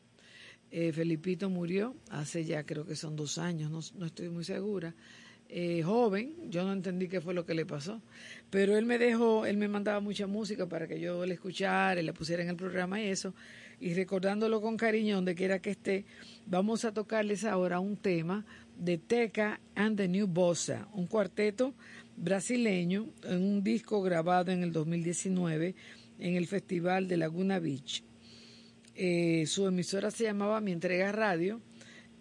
Eh, 0.75 0.91
Felipito 0.91 1.51
murió 1.51 1.95
hace 2.09 2.45
ya 2.45 2.63
creo 2.63 2.83
que 2.83 2.95
son 2.95 3.15
dos 3.15 3.37
años, 3.37 3.69
no, 3.69 3.79
no 3.99 4.07
estoy 4.07 4.29
muy 4.29 4.43
segura. 4.43 4.95
Eh, 5.47 5.83
joven, 5.83 6.49
yo 6.49 6.63
no 6.63 6.73
entendí 6.73 7.07
qué 7.07 7.21
fue 7.21 7.35
lo 7.35 7.45
que 7.45 7.53
le 7.53 7.63
pasó, 7.63 8.01
pero 8.49 8.75
él 8.75 8.87
me 8.87 8.97
dejó, 8.97 9.45
él 9.45 9.57
me 9.57 9.67
mandaba 9.67 9.99
mucha 9.99 10.25
música 10.25 10.67
para 10.67 10.87
que 10.87 10.99
yo 10.99 11.27
la 11.27 11.33
escuchara 11.35 12.01
y 12.01 12.03
la 12.03 12.11
pusiera 12.11 12.41
en 12.41 12.49
el 12.49 12.55
programa 12.55 12.99
y 12.99 13.05
eso, 13.05 13.35
y 13.79 13.93
recordándolo 13.93 14.61
con 14.61 14.75
cariño 14.75 15.17
donde 15.17 15.35
quiera 15.35 15.59
que 15.59 15.69
esté, 15.69 16.05
vamos 16.47 16.85
a 16.85 16.91
tocarles 16.91 17.43
ahora 17.43 17.79
un 17.79 17.95
tema 17.95 18.43
de 18.75 18.97
Teca 18.97 19.59
and 19.75 19.95
the 19.95 20.07
New 20.07 20.25
Bossa, 20.25 20.87
un 20.93 21.05
cuarteto 21.05 21.75
brasileño 22.17 23.09
en 23.21 23.43
un 23.43 23.63
disco 23.63 24.01
grabado 24.01 24.51
en 24.51 24.63
el 24.63 24.71
2019 24.71 25.75
en 26.17 26.35
el 26.35 26.47
Festival 26.47 27.07
de 27.07 27.17
Laguna 27.17 27.59
Beach. 27.59 28.03
Eh, 28.95 29.45
su 29.47 29.67
emisora 29.67 30.11
se 30.11 30.25
llamaba 30.25 30.61
Mi 30.61 30.71
Entrega 30.71 31.11
Radio 31.11 31.61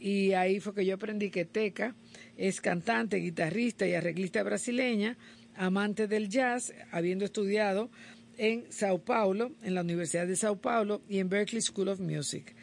y 0.00 0.32
ahí 0.32 0.58
fue 0.58 0.74
que 0.74 0.86
yo 0.86 0.94
aprendí 0.94 1.30
que 1.30 1.44
Teca 1.44 1.94
es 2.36 2.60
cantante, 2.60 3.18
guitarrista 3.18 3.86
y 3.86 3.94
arreglista 3.94 4.42
brasileña, 4.42 5.16
amante 5.54 6.08
del 6.08 6.28
jazz, 6.28 6.72
habiendo 6.90 7.24
estudiado 7.24 7.90
en 8.38 8.64
Sao 8.70 8.98
Paulo, 8.98 9.52
en 9.62 9.74
la 9.74 9.82
Universidad 9.82 10.26
de 10.26 10.36
Sao 10.36 10.60
Paulo 10.60 11.02
y 11.08 11.18
en 11.18 11.28
Berkeley 11.28 11.62
School 11.62 11.88
of 11.88 12.00
Music. 12.00 12.54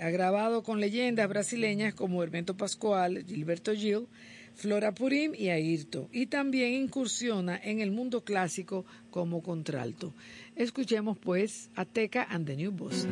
Ha 0.00 0.10
grabado 0.10 0.62
con 0.62 0.80
leyendas 0.80 1.28
brasileñas 1.28 1.94
como 1.94 2.22
Hermeto 2.22 2.56
Pascoal, 2.56 3.24
Gilberto 3.26 3.74
Gil, 3.74 4.08
Flora 4.54 4.92
Purim 4.94 5.32
y 5.36 5.48
Ayrto, 5.48 6.08
y 6.12 6.26
también 6.26 6.74
incursiona 6.74 7.60
en 7.62 7.80
el 7.80 7.90
mundo 7.90 8.24
clásico 8.24 8.84
como 9.10 9.42
contralto. 9.42 10.14
Escuchemos 10.56 11.18
pues 11.18 11.70
a 11.74 11.84
Teca 11.84 12.26
and 12.30 12.46
the 12.46 12.56
New 12.56 12.72
Bossa. 12.72 13.08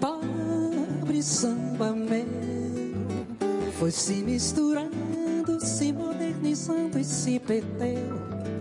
Pobre 0.00 1.22
samba 1.22 1.92
meu 1.92 2.32
foi 3.82 3.90
se 3.90 4.14
misturando, 4.22 5.58
se 5.58 5.92
modernizando 5.92 7.00
e 7.00 7.04
se 7.04 7.40
perdeu. 7.40 8.51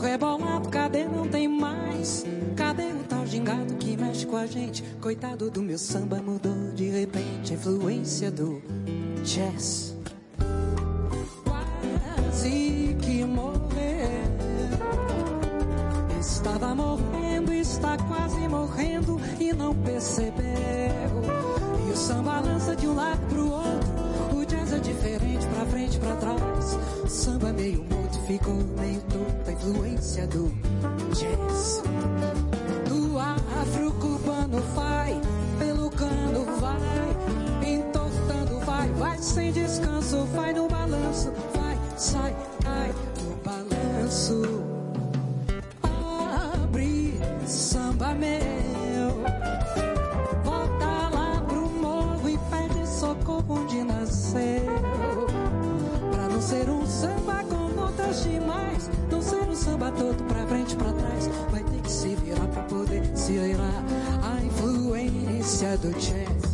Rebolado, 0.00 0.70
cadê 0.70 1.04
não 1.04 1.28
tem 1.28 1.46
mais? 1.46 2.24
Cadê 2.56 2.84
o 2.84 3.04
tal 3.06 3.26
gingado 3.26 3.74
que 3.74 3.98
mexe 3.98 4.26
com 4.26 4.36
a 4.36 4.46
gente? 4.46 4.82
Coitado 4.98 5.50
do 5.50 5.60
meu 5.60 5.76
samba, 5.78 6.16
mudou 6.22 6.72
de 6.74 6.88
repente 6.88 7.52
influência 7.52 8.30
do 8.30 8.62
jazz. 9.22 9.94
Quase 11.44 12.96
que 13.02 13.24
morreu. 13.24 13.60
Estava 16.18 16.74
morrendo, 16.74 17.52
está 17.52 17.98
quase 17.98 18.48
morrendo 18.48 19.20
e 19.38 19.52
não 19.52 19.74
percebeu. 19.74 20.42
E 21.86 21.92
o 21.92 21.96
samba 21.96 22.40
lança 22.40 22.74
de 22.74 22.86
um 22.86 22.94
lado 22.94 23.20
pro 23.28 23.50
outro. 23.50 23.99
Diferente, 24.90 25.46
pra 25.46 25.64
frente, 25.66 25.98
pra 26.00 26.16
trás. 26.16 26.78
Samba 27.06 27.52
meio 27.52 27.78
mudo, 27.84 28.26
ficou 28.26 28.54
meio 28.54 29.00
torto. 29.02 29.48
A 29.48 29.52
influência 29.52 30.26
do 30.26 30.52
jazz. 31.14 31.82
Do 32.88 33.18
afro 33.18 33.92
cubano 33.92 34.60
vai, 34.74 35.20
pelo 35.60 35.90
vai, 36.60 37.72
entortando 37.72 38.58
vai, 38.66 38.88
vai 38.94 39.18
sem 39.18 39.52
descanso, 39.52 40.24
vai 40.34 40.52
no 40.52 40.66
balanço, 40.68 41.32
vai, 41.54 41.78
sai, 41.96 42.34
ai, 42.66 42.92
no 43.22 43.36
balanço. 43.44 44.42
Abre 46.64 47.14
samba 47.46 48.12
meu, 48.14 49.22
volta 50.42 51.08
lá 51.14 51.44
pro 51.46 51.68
morro 51.70 52.28
e 52.28 52.36
pede 52.50 52.88
socorro 52.88 53.60
onde 53.60 53.84
nasceu. 53.84 53.99
Ser 56.50 56.68
um 56.68 56.84
samba 56.84 57.44
com 57.44 57.68
notas 57.68 58.24
demais, 58.24 58.90
não 59.08 59.22
ser 59.22 59.36
um 59.36 59.54
samba 59.54 59.92
todo 59.92 60.20
pra 60.24 60.44
frente, 60.48 60.74
pra 60.74 60.92
trás, 60.94 61.28
vai 61.48 61.62
ter 61.62 61.80
que 61.80 61.92
se 61.92 62.16
virar 62.16 62.48
pra 62.48 62.64
poder 62.64 63.08
se 63.16 63.38
virar 63.38 63.84
a 64.20 64.44
influência 64.44 65.78
do 65.78 65.92
jazz. 65.92 66.49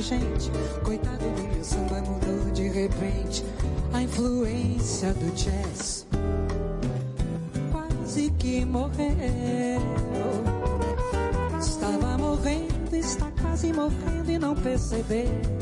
Gente? 0.00 0.50
Coitado 0.84 1.18
do 1.18 1.42
meu 1.42 1.64
samba 1.64 2.00
mudou 2.00 2.50
de 2.52 2.68
repente. 2.68 3.44
A 3.92 4.02
influência 4.02 5.12
do 5.14 5.34
jazz 5.34 6.06
quase 7.70 8.30
que 8.38 8.64
morreu. 8.64 9.80
Estava 11.58 12.18
morrendo, 12.18 12.94
está 12.94 13.30
quase 13.40 13.72
morrendo 13.72 14.30
e 14.30 14.38
não 14.38 14.54
percebeu. 14.54 15.59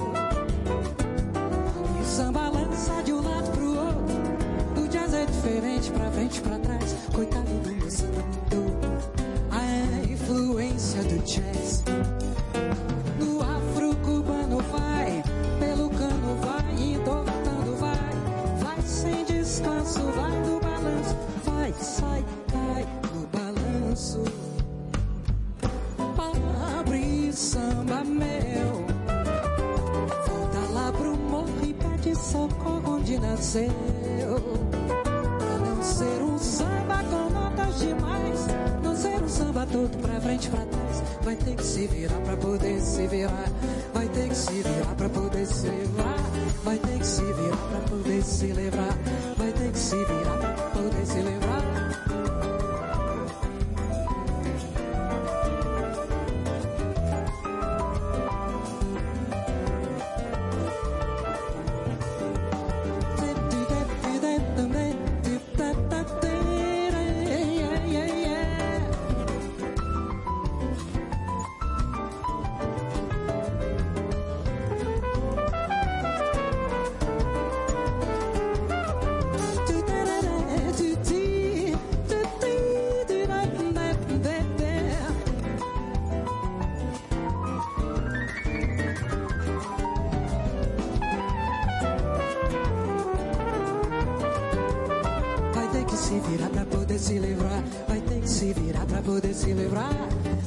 Poder 99.08 99.34
se 99.34 99.54
livrar. 99.54 99.96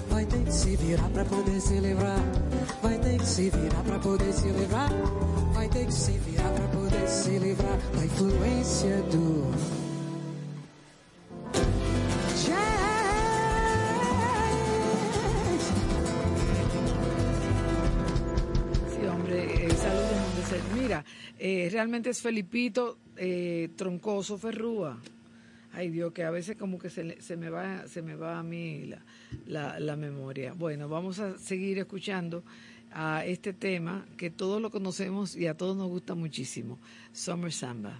Vai 0.09 0.25
ter 0.25 0.43
que 0.43 0.53
se 0.53 0.75
virar 0.75 1.09
pra 1.09 1.25
poder 1.25 1.59
se 1.59 1.79
livrar. 1.79 2.21
Vai 2.83 2.99
ter 2.99 3.17
que 3.17 3.25
se 3.25 3.49
virar 3.49 3.83
pra 3.83 3.97
poder 3.97 4.31
se 4.31 4.49
livrar. 4.49 4.91
Vai 5.55 5.67
ter 5.67 5.85
que 5.87 5.93
se 5.93 6.11
virar 6.19 6.51
pra 6.53 6.67
poder 6.67 7.07
se 7.07 7.39
livrar 7.39 7.77
da 7.95 8.05
influência 8.05 9.01
do 9.09 9.51
eh. 20.53 20.61
Mira, 20.75 21.03
eh, 21.39 21.69
realmente 21.71 22.09
es 22.09 22.21
Felipito 22.21 22.97
eh, 23.17 23.69
Troncoso 23.75 24.37
Ferrúa. 24.37 24.97
Ay 25.81 25.89
Dios, 25.89 26.13
que 26.13 26.23
a 26.23 26.29
veces 26.29 26.57
como 26.57 26.77
que 26.77 26.91
se, 26.91 27.19
se 27.23 27.35
me 27.37 27.49
va 27.49 27.87
se 27.87 28.03
me 28.03 28.15
va 28.15 28.37
a 28.37 28.43
mí 28.43 28.85
la, 28.85 29.01
la, 29.47 29.79
la 29.79 29.95
memoria. 29.95 30.53
Bueno, 30.53 30.87
vamos 30.87 31.17
a 31.17 31.39
seguir 31.39 31.79
escuchando 31.79 32.43
a 32.91 33.25
este 33.25 33.51
tema 33.51 34.05
que 34.15 34.29
todos 34.29 34.61
lo 34.61 34.69
conocemos 34.69 35.35
y 35.35 35.47
a 35.47 35.57
todos 35.57 35.75
nos 35.75 35.87
gusta 35.89 36.13
muchísimo, 36.13 36.77
Summer 37.13 37.51
Samba. 37.51 37.99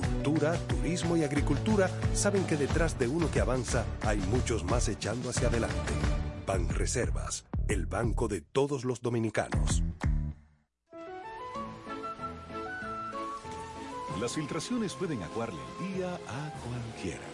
turismo 0.21 1.17
y 1.17 1.23
agricultura 1.23 1.89
saben 2.13 2.45
que 2.45 2.57
detrás 2.57 2.97
de 2.99 3.07
uno 3.07 3.29
que 3.31 3.39
avanza 3.39 3.85
hay 4.03 4.17
muchos 4.17 4.63
más 4.63 4.87
echando 4.87 5.29
hacia 5.29 5.47
adelante. 5.47 5.93
Banreservas, 6.45 7.45
el 7.67 7.85
banco 7.85 8.27
de 8.27 8.41
todos 8.41 8.85
los 8.85 9.01
dominicanos. 9.01 9.83
Las 14.19 14.33
filtraciones 14.33 14.93
pueden 14.93 15.23
aguarle 15.23 15.59
el 15.79 15.95
día 15.95 16.13
a 16.13 16.51
cualquiera. 16.67 17.25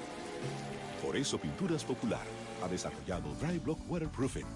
Por 1.03 1.17
eso 1.17 1.37
Pinturas 1.37 1.83
Popular 1.83 2.25
ha 2.63 2.67
desarrollado 2.67 3.33
Dry 3.41 3.59
Block 3.59 3.79
Waterproofing, 3.89 4.47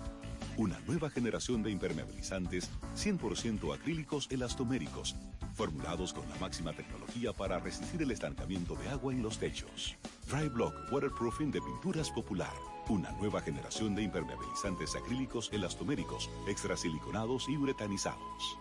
una 0.58 0.80
nueva 0.88 1.10
generación 1.10 1.62
de 1.62 1.72
impermeabilizantes 1.72 2.70
100% 2.96 3.74
acrílicos 3.74 4.28
elastoméricos, 4.32 5.16
formulados 5.54 6.14
con 6.14 6.28
la 6.30 6.36
máxima 6.36 6.74
tecnología 6.74 7.34
para 7.34 7.60
resistir 7.60 8.02
el 8.02 8.12
estancamiento 8.12 8.76
de 8.76 8.90
agua 8.90 9.14
en 9.14 9.22
los 9.22 9.38
techos. 9.38 9.96
Dry 10.30 10.50
Block 10.50 10.74
Waterproofing 10.92 11.52
de 11.52 11.62
Pinturas 11.62 12.10
Popular, 12.12 12.54
una 12.90 13.12
nueva 13.14 13.42
generación 13.42 13.96
de 13.96 14.04
impermeabilizantes 14.04 14.96
acrílicos 14.96 15.50
elastoméricos, 15.52 16.30
extrasiliconados 16.48 17.48
y 17.50 17.58
uretanizados. 17.58 18.58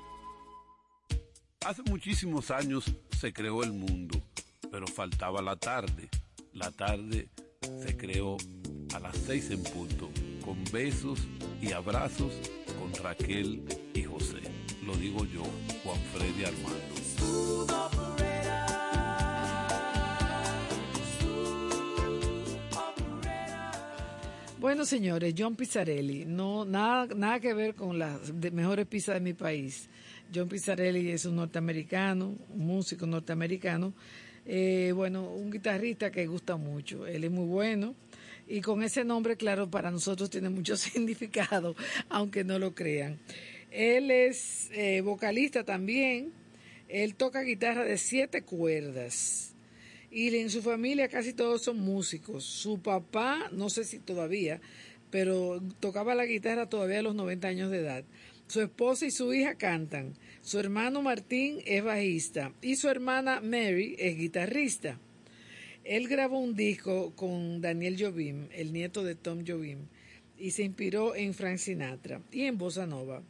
Hace 1.64 1.82
muchísimos 1.82 2.50
años 2.50 2.90
se 3.18 3.32
creó 3.32 3.62
el 3.62 3.72
mundo, 3.72 4.20
pero 4.70 4.86
faltaba 4.86 5.42
la 5.42 5.56
tarde. 5.56 6.08
La 6.54 6.70
tarde 6.70 7.28
se 7.82 7.96
creó 7.96 8.36
a 8.94 8.98
las 8.98 9.16
seis 9.16 9.50
en 9.50 9.62
punto, 9.62 10.08
con 10.44 10.64
besos 10.72 11.20
y 11.60 11.72
abrazos 11.72 12.32
con 12.80 12.92
Raquel 13.04 13.62
y 13.94 14.02
José. 14.02 14.40
Lo 14.86 14.94
digo 14.96 15.24
yo, 15.26 15.42
Juan 15.84 15.98
Freddy 16.12 16.44
Armando. 16.44 17.00
Bueno, 24.58 24.84
señores, 24.84 25.34
John 25.36 25.56
Pizzarelli, 25.56 26.24
no 26.26 26.64
nada 26.64 27.06
nada 27.14 27.40
que 27.40 27.54
ver 27.54 27.74
con 27.74 27.98
las 27.98 28.32
mejores 28.32 28.86
pizzas 28.86 29.16
de 29.16 29.20
mi 29.20 29.34
país. 29.34 29.88
John 30.34 30.48
Pizzarelli 30.48 31.10
es 31.10 31.24
un 31.24 31.36
norteamericano, 31.36 32.36
un 32.50 32.66
músico 32.66 33.06
norteamericano, 33.06 33.92
eh, 34.46 34.92
bueno, 34.94 35.30
un 35.30 35.50
guitarrista 35.50 36.10
que 36.10 36.26
gusta 36.26 36.56
mucho. 36.56 37.06
Él 37.06 37.24
es 37.24 37.30
muy 37.30 37.46
bueno 37.46 37.94
y 38.50 38.62
con 38.62 38.82
ese 38.82 39.04
nombre, 39.04 39.36
claro, 39.36 39.70
para 39.70 39.92
nosotros 39.92 40.28
tiene 40.28 40.50
mucho 40.50 40.76
significado, 40.76 41.76
aunque 42.08 42.42
no 42.42 42.58
lo 42.58 42.74
crean. 42.74 43.20
Él 43.70 44.10
es 44.10 44.68
eh, 44.72 45.00
vocalista 45.02 45.64
también. 45.64 46.32
Él 46.88 47.14
toca 47.14 47.42
guitarra 47.42 47.84
de 47.84 47.96
siete 47.96 48.42
cuerdas. 48.42 49.54
Y 50.10 50.34
en 50.36 50.50
su 50.50 50.62
familia 50.62 51.06
casi 51.06 51.32
todos 51.32 51.62
son 51.62 51.78
músicos. 51.78 52.44
Su 52.44 52.80
papá, 52.82 53.48
no 53.52 53.70
sé 53.70 53.84
si 53.84 54.00
todavía, 54.00 54.60
pero 55.10 55.62
tocaba 55.78 56.16
la 56.16 56.26
guitarra 56.26 56.68
todavía 56.68 56.98
a 56.98 57.02
los 57.02 57.14
90 57.14 57.46
años 57.46 57.70
de 57.70 57.78
edad. 57.78 58.04
Su 58.48 58.60
esposa 58.60 59.06
y 59.06 59.12
su 59.12 59.32
hija 59.32 59.54
cantan. 59.54 60.14
Su 60.42 60.58
hermano 60.58 61.02
Martín 61.02 61.62
es 61.66 61.84
bajista 61.84 62.52
y 62.60 62.74
su 62.74 62.88
hermana 62.88 63.40
Mary 63.40 63.94
es 64.00 64.18
guitarrista. 64.18 64.98
Él 65.84 66.08
grabó 66.08 66.38
un 66.38 66.54
disco 66.54 67.12
con 67.16 67.60
Daniel 67.60 67.96
Jobim, 67.98 68.48
el 68.52 68.72
nieto 68.72 69.02
de 69.02 69.14
Tom 69.14 69.44
Jobim, 69.46 69.86
y 70.38 70.52
se 70.52 70.62
inspiró 70.62 71.14
en 71.14 71.34
Frank 71.34 71.58
Sinatra 71.58 72.20
y 72.30 72.42
en 72.42 72.58
Bossa 72.58 72.86
Nova. 72.86 73.22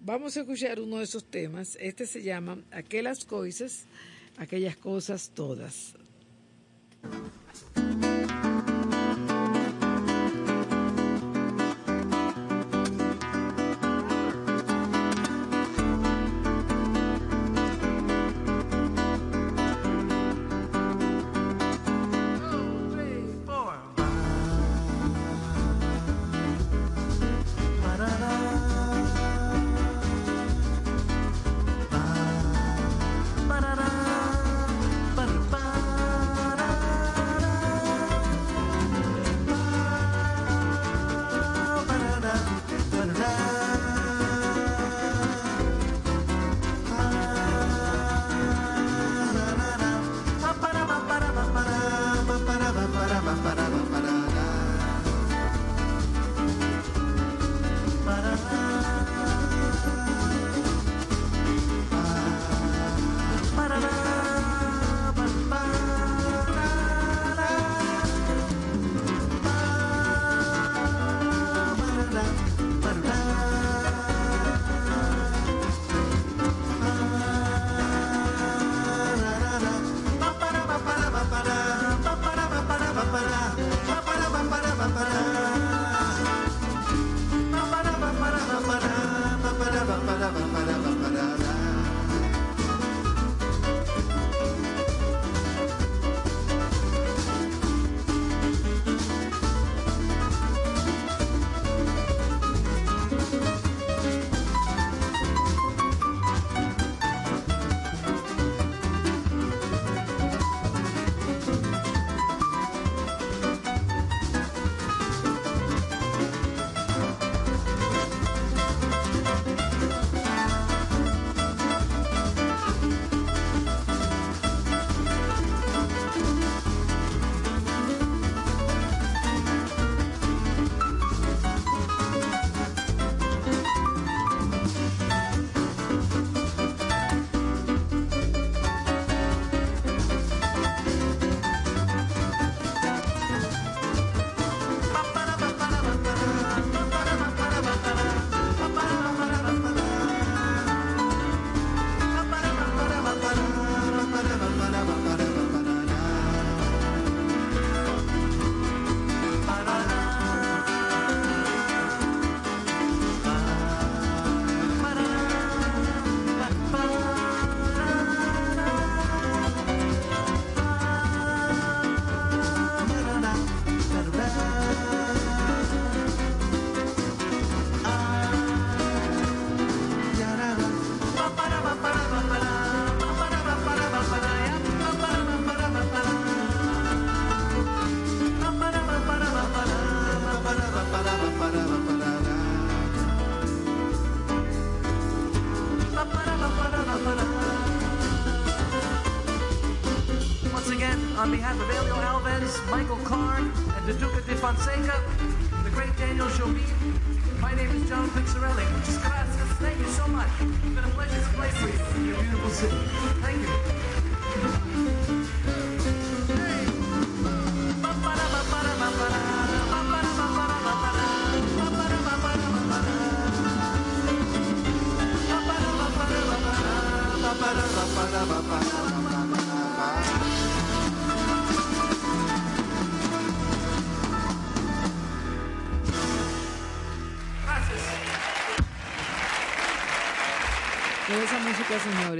Vamos 0.00 0.36
a 0.36 0.40
escuchar 0.40 0.80
uno 0.80 0.98
de 0.98 1.04
esos 1.04 1.24
temas. 1.24 1.76
Este 1.80 2.06
se 2.06 2.22
llama 2.22 2.62
Aquellas 2.70 3.24
cosas, 3.24 3.86
aquellas 4.36 4.76
cosas 4.76 5.32
todas. 5.34 5.94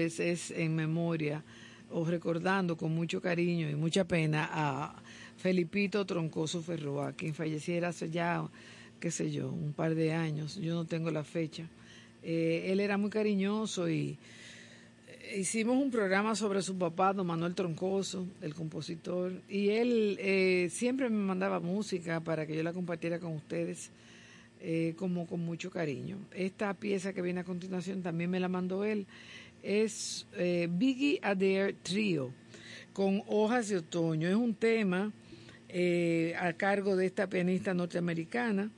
Es 0.08 0.50
en 0.50 0.74
memoria 0.74 1.44
o 1.90 2.04
recordando 2.04 2.76
con 2.76 2.94
mucho 2.94 3.20
cariño 3.20 3.68
y 3.68 3.74
mucha 3.74 4.04
pena 4.04 4.48
a 4.50 5.02
Felipito 5.36 6.04
Troncoso 6.04 6.62
Ferroa, 6.62 7.12
quien 7.12 7.34
falleciera 7.34 7.88
hace 7.88 8.10
ya, 8.10 8.46
qué 9.00 9.10
sé 9.10 9.30
yo, 9.30 9.50
un 9.50 9.72
par 9.72 9.94
de 9.94 10.12
años. 10.12 10.56
Yo 10.56 10.74
no 10.74 10.84
tengo 10.84 11.10
la 11.10 11.24
fecha. 11.24 11.64
Eh, 12.22 12.66
él 12.72 12.80
era 12.80 12.98
muy 12.98 13.10
cariñoso 13.10 13.88
y 13.88 14.18
eh, 15.06 15.38
hicimos 15.38 15.76
un 15.76 15.90
programa 15.90 16.34
sobre 16.34 16.62
su 16.62 16.76
papá, 16.76 17.12
don 17.12 17.26
Manuel 17.26 17.54
Troncoso, 17.54 18.26
el 18.42 18.54
compositor, 18.54 19.32
y 19.48 19.70
él 19.70 20.16
eh, 20.20 20.68
siempre 20.70 21.08
me 21.08 21.22
mandaba 21.22 21.60
música 21.60 22.20
para 22.20 22.46
que 22.46 22.56
yo 22.56 22.62
la 22.62 22.72
compartiera 22.72 23.20
con 23.20 23.32
ustedes 23.34 23.90
eh, 24.60 24.94
como 24.98 25.28
con 25.28 25.38
mucho 25.38 25.70
cariño. 25.70 26.18
Esta 26.34 26.74
pieza 26.74 27.12
que 27.12 27.22
viene 27.22 27.40
a 27.40 27.44
continuación 27.44 28.02
también 28.02 28.28
me 28.28 28.40
la 28.40 28.48
mandó 28.48 28.84
él. 28.84 29.06
Es 29.62 30.26
eh, 30.36 30.68
Biggie 30.70 31.18
Adair 31.22 31.74
Trio 31.82 32.32
con 32.92 33.22
hojas 33.26 33.68
de 33.68 33.76
otoño. 33.78 34.28
Es 34.28 34.34
un 34.34 34.54
tema 34.54 35.12
eh, 35.68 36.34
a 36.38 36.52
cargo 36.52 36.96
de 36.96 37.06
esta 37.06 37.28
pianista 37.28 37.74
norteamericana 37.74 38.70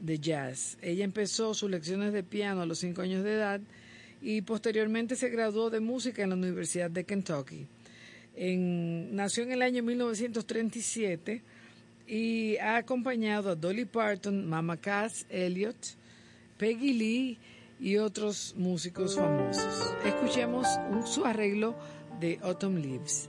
de 0.00 0.18
jazz. 0.18 0.76
Ella 0.82 1.04
empezó 1.04 1.54
sus 1.54 1.70
lecciones 1.70 2.12
de 2.12 2.22
piano 2.22 2.62
a 2.62 2.66
los 2.66 2.78
cinco 2.78 3.02
años 3.02 3.22
de 3.24 3.34
edad 3.34 3.60
y 4.22 4.40
posteriormente 4.42 5.16
se 5.16 5.28
graduó 5.28 5.70
de 5.70 5.80
música 5.80 6.22
en 6.22 6.30
la 6.30 6.36
Universidad 6.36 6.90
de 6.90 7.04
Kentucky. 7.04 7.66
En- 8.36 9.14
nació 9.14 9.44
en 9.44 9.52
el 9.52 9.62
año 9.62 9.82
1937 9.82 11.42
y 12.06 12.56
ha 12.58 12.76
acompañado 12.76 13.50
a 13.50 13.54
Dolly 13.54 13.84
Parton, 13.84 14.46
Mama 14.46 14.76
Cass, 14.76 15.26
Elliot, 15.28 15.76
Peggy 16.58 16.92
Lee 16.92 17.38
y 17.84 17.98
otros 17.98 18.54
músicos 18.56 19.16
famosos. 19.16 19.94
Escuchemos 20.06 20.66
un- 20.90 21.06
su 21.06 21.26
arreglo 21.26 21.74
de 22.18 22.38
Autumn 22.42 22.80
Leaves. 22.80 23.28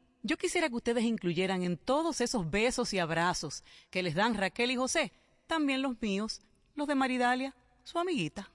yo 0.23 0.37
quisiera 0.37 0.69
que 0.69 0.75
ustedes 0.75 1.03
incluyeran 1.03 1.63
en 1.63 1.77
todos 1.77 2.21
esos 2.21 2.49
besos 2.49 2.93
y 2.93 2.99
abrazos 2.99 3.63
que 3.89 4.03
les 4.03 4.15
dan 4.15 4.35
Raquel 4.35 4.71
y 4.71 4.75
José, 4.75 5.11
también 5.47 5.81
los 5.81 6.01
míos, 6.01 6.41
los 6.75 6.87
de 6.87 6.95
Maridalia, 6.95 7.55
su 7.83 7.99
amiguita. 7.99 8.49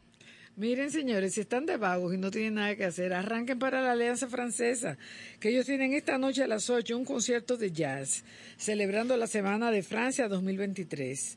Miren, 0.56 0.90
señores, 0.90 1.34
si 1.34 1.43
están 1.43 1.66
de 1.66 1.76
vagos 1.76 2.14
y 2.14 2.16
no 2.16 2.30
tienen 2.30 2.55
nada 2.55 2.74
que 2.76 2.86
hacer, 2.86 3.12
arranquen 3.12 3.59
para 3.59 3.82
la 3.82 3.93
Alianza 3.93 4.26
Francesa, 4.26 4.97
que 5.38 5.51
ellos 5.51 5.66
tienen 5.66 5.93
esta 5.93 6.16
noche 6.16 6.44
a 6.44 6.47
las 6.47 6.70
8 6.70 6.97
un 6.97 7.05
concierto 7.05 7.59
de 7.59 7.72
jazz, 7.72 8.24
celebrando 8.56 9.18
la 9.18 9.26
Semana 9.26 9.70
de 9.70 9.82
Francia 9.82 10.28
2023. 10.28 11.36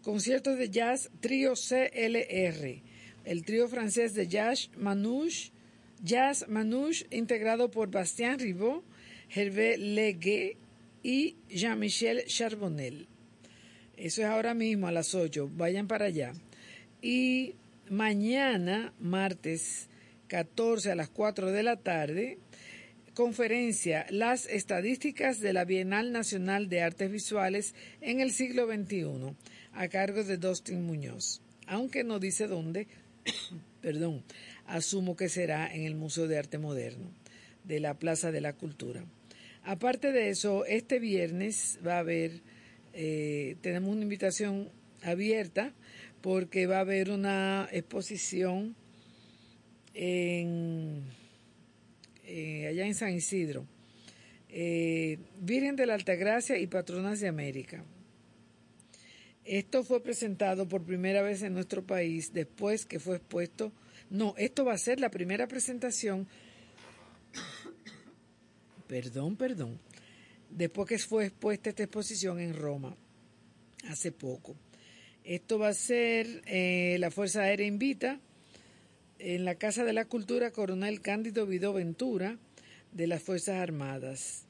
Concierto 0.00 0.54
de 0.54 0.70
jazz 0.70 1.10
trío 1.18 1.54
CLR, 1.54 2.82
el 3.24 3.44
trío 3.44 3.66
francés 3.66 4.14
de 4.14 4.28
jazz 4.28 4.70
Manouche, 4.76 5.50
Jazz 6.04 6.46
Manouche, 6.48 7.06
integrado 7.10 7.70
por 7.70 7.90
Bastien 7.90 8.38
Ribot, 8.38 8.84
Hervé 9.30 9.76
Legué 9.78 10.56
y 11.02 11.36
Jean-Michel 11.48 12.24
Charbonnel. 12.26 13.06
Eso 13.96 14.22
es 14.22 14.26
ahora 14.26 14.54
mismo 14.54 14.86
a 14.86 14.92
las 14.92 15.14
8. 15.14 15.50
Vayan 15.54 15.88
para 15.88 16.06
allá. 16.06 16.32
Y 17.02 17.54
mañana, 17.88 18.92
martes 18.98 19.88
14 20.28 20.92
a 20.92 20.94
las 20.94 21.08
4 21.08 21.50
de 21.50 21.62
la 21.62 21.76
tarde, 21.76 22.38
conferencia 23.14 24.06
Las 24.10 24.46
estadísticas 24.46 25.40
de 25.40 25.52
la 25.52 25.64
Bienal 25.64 26.12
Nacional 26.12 26.68
de 26.68 26.82
Artes 26.82 27.10
Visuales 27.10 27.74
en 28.00 28.20
el 28.20 28.32
siglo 28.32 28.66
XXI, 28.66 29.34
a 29.72 29.88
cargo 29.88 30.24
de 30.24 30.36
Dustin 30.36 30.84
Muñoz. 30.84 31.40
Aunque 31.66 32.04
no 32.04 32.18
dice 32.18 32.46
dónde, 32.46 32.88
perdón, 33.80 34.22
asumo 34.66 35.16
que 35.16 35.28
será 35.28 35.72
en 35.72 35.84
el 35.84 35.94
Museo 35.94 36.28
de 36.28 36.38
Arte 36.38 36.58
Moderno 36.58 37.10
de 37.64 37.80
la 37.80 37.94
Plaza 37.94 38.30
de 38.30 38.40
la 38.40 38.52
Cultura. 38.52 39.04
Aparte 39.66 40.12
de 40.12 40.28
eso, 40.30 40.64
este 40.64 41.00
viernes 41.00 41.80
va 41.84 41.96
a 41.96 41.98
haber, 41.98 42.40
eh, 42.94 43.56
tenemos 43.62 43.90
una 43.90 44.04
invitación 44.04 44.70
abierta 45.02 45.72
porque 46.20 46.68
va 46.68 46.76
a 46.76 46.80
haber 46.80 47.10
una 47.10 47.68
exposición 47.72 48.76
en, 49.92 51.02
eh, 52.26 52.68
allá 52.68 52.86
en 52.86 52.94
San 52.94 53.12
Isidro, 53.12 53.66
eh, 54.50 55.18
Virgen 55.40 55.74
de 55.74 55.86
la 55.86 55.94
Altagracia 55.94 56.56
y 56.58 56.68
Patronas 56.68 57.18
de 57.18 57.26
América. 57.26 57.84
Esto 59.44 59.82
fue 59.82 60.00
presentado 60.00 60.68
por 60.68 60.84
primera 60.84 61.22
vez 61.22 61.42
en 61.42 61.54
nuestro 61.54 61.84
país 61.84 62.32
después 62.32 62.86
que 62.86 63.00
fue 63.00 63.16
expuesto. 63.16 63.72
No, 64.10 64.36
esto 64.38 64.64
va 64.64 64.74
a 64.74 64.78
ser 64.78 65.00
la 65.00 65.10
primera 65.10 65.48
presentación 65.48 66.28
perdón, 68.86 69.36
perdón, 69.36 69.78
después 70.50 70.88
que 70.88 70.98
fue 70.98 71.26
expuesta 71.26 71.70
esta 71.70 71.82
exposición 71.82 72.40
en 72.40 72.54
Roma, 72.54 72.96
hace 73.88 74.12
poco. 74.12 74.56
Esto 75.24 75.58
va 75.58 75.68
a 75.68 75.74
ser 75.74 76.42
eh, 76.46 76.96
la 77.00 77.10
Fuerza 77.10 77.42
Aérea 77.42 77.66
Invita 77.66 78.20
en 79.18 79.44
la 79.44 79.56
Casa 79.56 79.84
de 79.84 79.92
la 79.92 80.04
Cultura 80.04 80.50
Coronel 80.50 81.00
Cándido 81.00 81.46
Vidó 81.46 81.72
Ventura 81.72 82.38
de 82.92 83.06
las 83.06 83.22
Fuerzas 83.22 83.56
Armadas, 83.56 84.46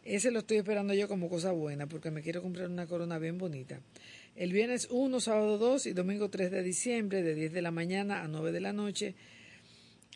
Ese 0.04 0.30
lo 0.30 0.40
estoy 0.40 0.56
esperando 0.56 0.94
yo 0.94 1.06
como 1.06 1.28
cosa 1.28 1.52
buena, 1.52 1.86
porque 1.86 2.10
me 2.10 2.22
quiero 2.22 2.42
comprar 2.42 2.68
una 2.68 2.86
corona 2.86 3.18
bien 3.18 3.38
bonita. 3.38 3.80
El 4.34 4.52
viernes 4.52 4.88
1, 4.90 5.20
sábado 5.20 5.58
2 5.58 5.86
y 5.86 5.92
domingo 5.92 6.28
3 6.28 6.50
de 6.50 6.62
diciembre, 6.62 7.22
de 7.22 7.34
10 7.34 7.52
de 7.52 7.62
la 7.62 7.70
mañana 7.70 8.22
a 8.22 8.28
9 8.28 8.50
de 8.50 8.60
la 8.60 8.72
noche, 8.72 9.14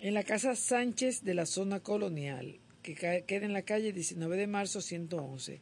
en 0.00 0.14
la 0.14 0.24
Casa 0.24 0.56
Sánchez 0.56 1.22
de 1.22 1.34
la 1.34 1.46
zona 1.46 1.80
colonial 1.80 2.61
que 2.82 2.94
queda 2.94 3.46
en 3.46 3.52
la 3.52 3.62
calle 3.62 3.92
19 3.92 4.36
de 4.36 4.46
marzo 4.46 4.80
111. 4.80 5.60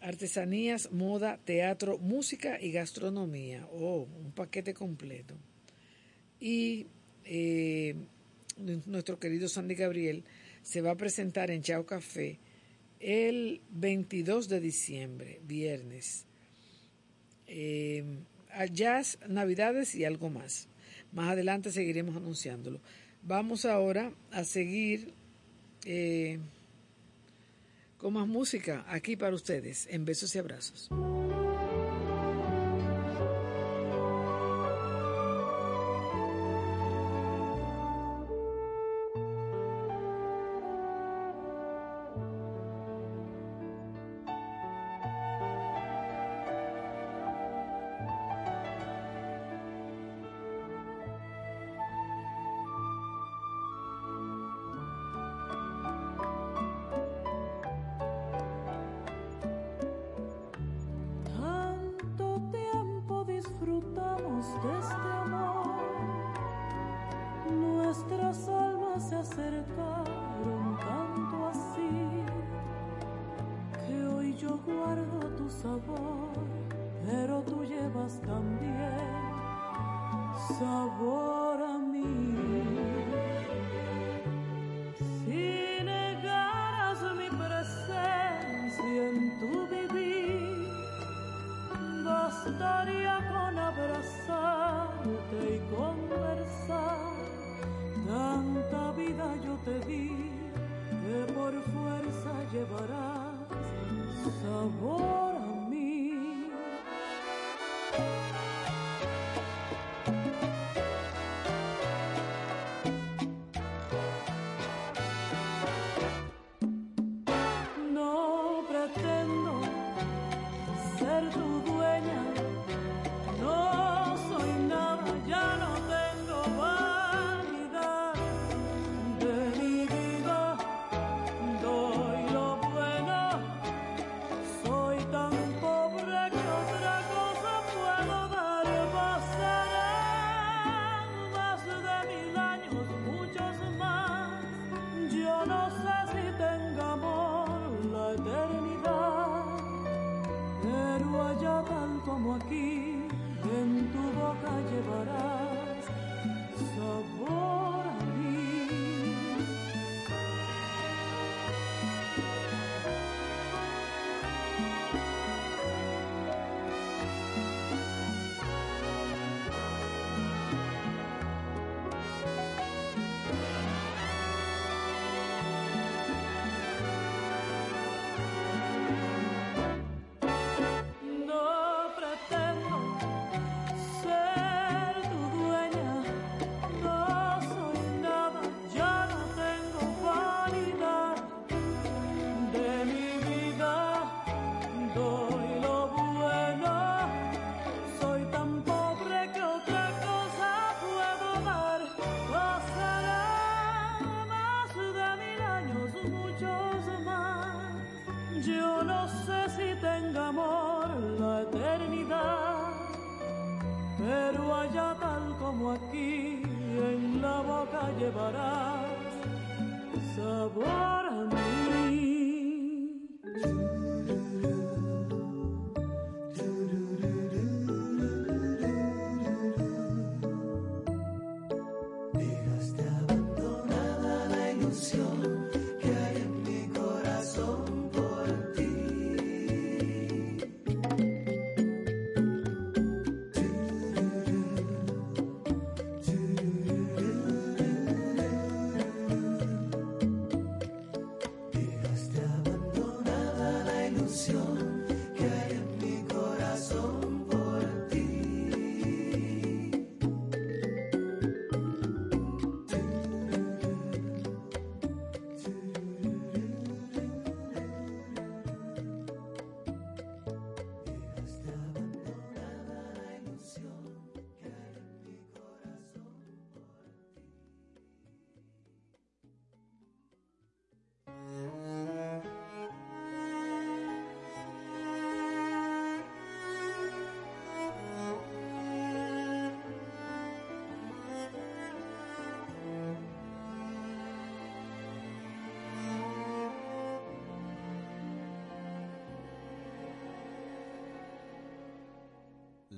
Artesanías, 0.00 0.92
moda, 0.92 1.38
teatro, 1.44 1.98
música 1.98 2.60
y 2.60 2.70
gastronomía. 2.70 3.66
Oh, 3.72 4.06
un 4.20 4.32
paquete 4.32 4.74
completo. 4.74 5.34
Y 6.40 6.86
eh, 7.24 7.96
nuestro 8.86 9.18
querido 9.18 9.48
Sandy 9.48 9.74
Gabriel 9.74 10.24
se 10.62 10.82
va 10.82 10.92
a 10.92 10.96
presentar 10.96 11.50
en 11.50 11.62
Chao 11.62 11.84
Café 11.84 12.38
el 13.00 13.60
22 13.70 14.48
de 14.48 14.60
diciembre, 14.60 15.40
viernes. 15.44 16.26
Eh, 17.46 18.04
jazz, 18.72 19.18
navidades 19.28 19.94
y 19.94 20.04
algo 20.04 20.30
más. 20.30 20.68
Más 21.12 21.30
adelante 21.30 21.72
seguiremos 21.72 22.16
anunciándolo. 22.16 22.80
Vamos 23.22 23.64
ahora 23.64 24.12
a 24.30 24.44
seguir 24.44 25.12
eh, 25.84 26.38
con 27.98 28.12
más 28.12 28.26
música 28.26 28.84
aquí 28.88 29.16
para 29.16 29.34
ustedes, 29.34 29.86
en 29.90 30.04
besos 30.04 30.34
y 30.34 30.38
abrazos. 30.38 30.88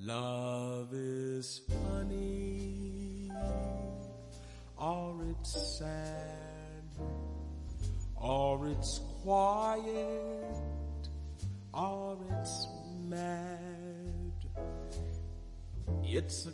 Love 0.02 0.94
is 0.94 1.60
funny, 1.68 3.30
or 4.78 5.14
it's 5.28 5.78
sad, 5.78 7.04
or 8.16 8.66
it's 8.68 9.00
quiet, 9.22 10.56
or 11.74 12.16
it's 12.32 12.66
mad. 13.10 14.32
It's 16.02 16.46
a 16.46 16.52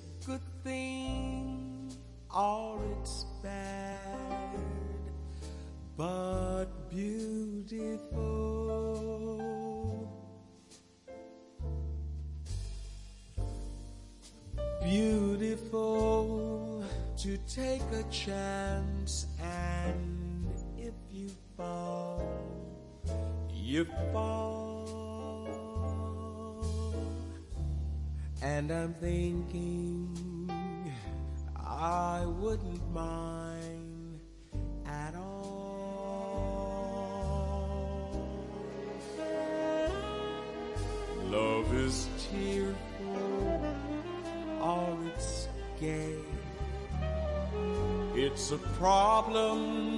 problems. 48.78 49.95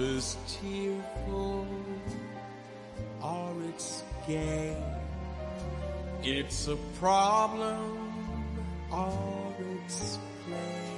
Is 0.00 0.36
tearful 0.48 1.66
or 3.22 3.52
it's 3.68 4.02
gay. 4.26 4.76
It's 6.22 6.68
a 6.68 6.76
problem 6.98 8.12
or 8.90 9.54
it's 9.84 10.18
play. 10.44 10.96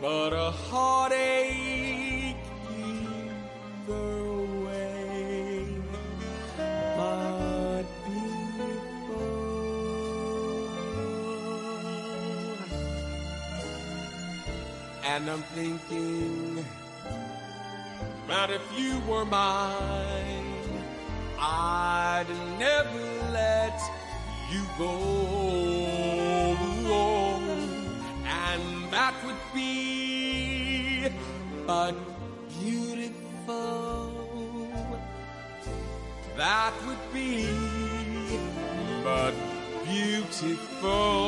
But 0.00 0.32
a 0.32 0.50
heartache 0.50 2.36
either 3.86 4.42
way. 4.64 5.66
But 6.96 7.30
And 15.12 15.28
I'm 15.28 15.42
thinking 15.54 16.19
that 18.50 18.60
if 18.60 18.78
you 18.78 19.00
were 19.08 19.24
mine, 19.24 20.44
I'd 21.38 22.26
never 22.58 23.06
let 23.32 23.80
you 24.52 24.62
go. 24.78 24.90
And 28.24 28.90
that 28.90 29.14
would 29.24 29.42
be 29.54 31.08
but 31.66 31.94
beautiful. 32.60 34.12
That 36.36 36.72
would 36.86 37.12
be 37.12 37.48
but 39.04 39.34
beautiful. 39.84 41.19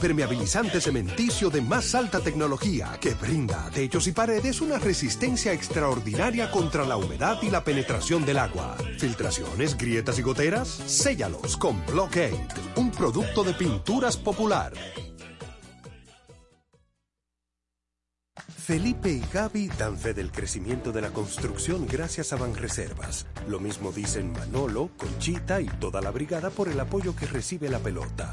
Impermeabilizante 0.00 0.80
cementicio 0.80 1.50
de 1.50 1.60
más 1.60 1.94
alta 1.94 2.20
tecnología 2.20 2.96
que 2.98 3.12
brinda 3.12 3.66
a 3.66 3.70
techos 3.70 4.06
y 4.06 4.12
paredes 4.12 4.62
una 4.62 4.78
resistencia 4.78 5.52
extraordinaria 5.52 6.50
contra 6.50 6.86
la 6.86 6.96
humedad 6.96 7.36
y 7.42 7.50
la 7.50 7.62
penetración 7.62 8.24
del 8.24 8.38
agua. 8.38 8.78
Filtraciones, 8.98 9.76
grietas 9.76 10.18
y 10.18 10.22
goteras, 10.22 10.68
séllalos 10.68 11.58
con 11.58 11.84
Blockade, 11.84 12.48
un 12.76 12.90
producto 12.90 13.44
de 13.44 13.52
pinturas 13.52 14.16
popular. 14.16 14.72
Felipe 18.56 19.10
y 19.10 19.22
Gaby 19.30 19.68
dan 19.78 19.98
fe 19.98 20.14
del 20.14 20.32
crecimiento 20.32 20.92
de 20.92 21.02
la 21.02 21.10
construcción 21.10 21.86
gracias 21.86 22.32
a 22.32 22.36
Banreservas. 22.36 23.26
Lo 23.46 23.60
mismo 23.60 23.92
dicen 23.92 24.32
Manolo, 24.32 24.88
Conchita 24.96 25.60
y 25.60 25.66
toda 25.66 26.00
la 26.00 26.10
brigada 26.10 26.48
por 26.48 26.70
el 26.70 26.80
apoyo 26.80 27.14
que 27.14 27.26
recibe 27.26 27.68
la 27.68 27.80
pelota. 27.80 28.32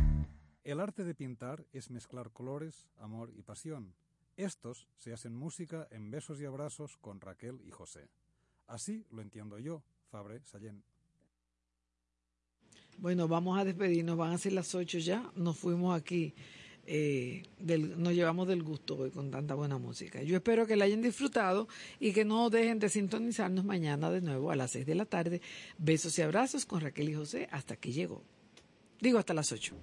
El 0.63 0.79
arte 0.79 1.03
de 1.03 1.15
pintar 1.15 1.65
es 1.73 1.89
mezclar 1.89 2.31
colores, 2.31 2.87
amor 2.99 3.31
y 3.35 3.41
pasión. 3.41 3.93
Estos 4.37 4.87
se 4.97 5.11
hacen 5.13 5.35
música 5.35 5.87
en 5.91 6.11
besos 6.11 6.39
y 6.39 6.45
abrazos 6.45 6.97
con 6.97 7.19
Raquel 7.19 7.59
y 7.65 7.71
José. 7.71 8.07
Así 8.67 9.05
lo 9.11 9.21
entiendo 9.21 9.57
yo, 9.59 9.83
Fabre 10.09 10.41
Sallén. 10.45 10.83
Bueno, 12.97 13.27
vamos 13.27 13.57
a 13.59 13.65
despedirnos, 13.65 14.17
van 14.17 14.31
a 14.33 14.37
ser 14.37 14.53
las 14.53 14.73
8 14.75 14.99
ya, 14.99 15.31
nos 15.35 15.57
fuimos 15.57 15.99
aquí 15.99 16.33
eh, 16.85 17.43
del- 17.59 18.01
nos 18.01 18.13
llevamos 18.13 18.47
del 18.47 18.63
gusto 18.63 18.97
hoy 18.97 19.11
con 19.11 19.29
tanta 19.29 19.53
buena 19.55 19.77
música. 19.77 20.21
Yo 20.23 20.35
espero 20.35 20.65
que 20.65 20.75
la 20.75 20.85
hayan 20.85 21.01
disfrutado 21.01 21.67
y 21.99 22.11
que 22.11 22.25
no 22.25 22.49
dejen 22.49 22.79
de 22.79 22.89
sintonizarnos 22.89 23.63
mañana 23.65 24.09
de 24.09 24.21
nuevo 24.21 24.49
a 24.51 24.55
las 24.55 24.71
6 24.71 24.85
de 24.87 24.95
la 24.95 25.05
tarde. 25.05 25.41
Besos 25.77 26.17
y 26.17 26.21
abrazos 26.23 26.65
con 26.65 26.81
Raquel 26.81 27.09
y 27.09 27.13
José 27.13 27.47
hasta 27.51 27.75
que 27.75 27.91
llegó. 27.91 28.23
Digo 28.99 29.19
hasta 29.19 29.33
las 29.35 29.51
8. 29.51 29.75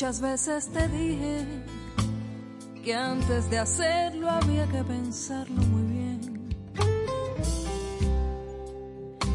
Muchas 0.00 0.20
veces 0.22 0.68
te 0.68 0.88
dije 0.88 1.44
que 2.82 2.94
antes 2.94 3.50
de 3.50 3.58
hacerlo 3.58 4.30
había 4.30 4.66
que 4.66 4.82
pensarlo 4.82 5.60
muy 5.64 5.82
bien. 5.82 6.48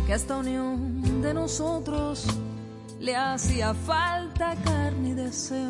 Que 0.08 0.14
a 0.14 0.16
esta 0.16 0.38
unión 0.38 1.22
de 1.22 1.36
nosotros 1.36 2.26
le 3.00 3.16
hacía 3.16 3.76
falta 3.76 4.56
carne 4.64 5.10
y 5.10 5.14
deseos 5.14 5.65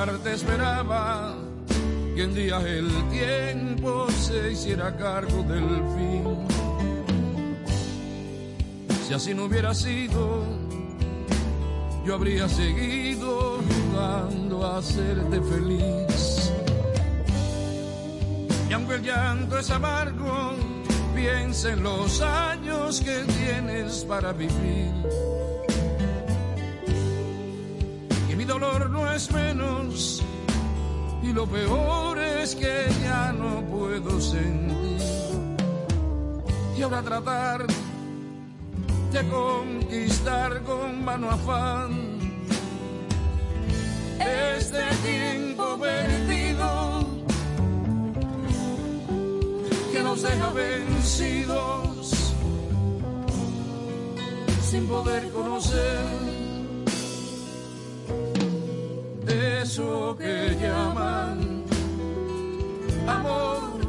Parte 0.00 0.32
esperaba 0.32 1.34
que 2.14 2.24
un 2.24 2.34
día 2.34 2.58
el 2.66 2.88
tiempo 3.10 4.10
se 4.10 4.52
hiciera 4.52 4.96
cargo 4.96 5.42
del 5.42 5.68
fin. 5.94 6.24
Si 9.06 9.12
así 9.12 9.34
no 9.34 9.44
hubiera 9.44 9.74
sido, 9.74 10.42
yo 12.06 12.14
habría 12.14 12.48
seguido 12.48 13.60
jugando 13.68 14.64
a 14.64 14.78
hacerte 14.78 15.38
feliz. 15.42 16.50
Y 18.70 18.72
aunque 18.72 18.94
el 18.94 19.02
llanto 19.02 19.58
es 19.58 19.70
amargo, 19.70 20.54
piensa 21.14 21.72
en 21.74 21.82
los 21.82 22.22
años 22.22 23.02
que 23.02 23.18
tienes 23.38 24.06
para 24.06 24.32
vivir. 24.32 24.99
Lo 31.40 31.46
peor 31.46 32.18
es 32.18 32.54
que 32.54 32.86
ya 33.02 33.32
no 33.32 33.62
puedo 33.62 34.20
sentir. 34.20 35.00
Y 36.76 36.82
ahora 36.82 37.00
tratar 37.00 37.66
de 39.10 39.28
conquistar 39.28 40.62
con 40.64 41.02
mano 41.02 41.30
afán 41.30 41.90
este 44.18 44.84
tiempo 45.02 45.78
perdido 45.78 47.08
que 49.92 50.02
nos 50.02 50.20
deja 50.20 50.50
vencidos 50.50 52.10
sin 54.60 54.86
poder 54.86 55.30
conocer 55.30 56.29
eso 59.62 60.16
que 60.18 60.56
llaman 60.60 61.64
amor 63.06 63.80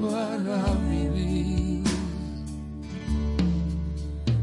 para 0.00 0.62
vivir, 0.88 1.84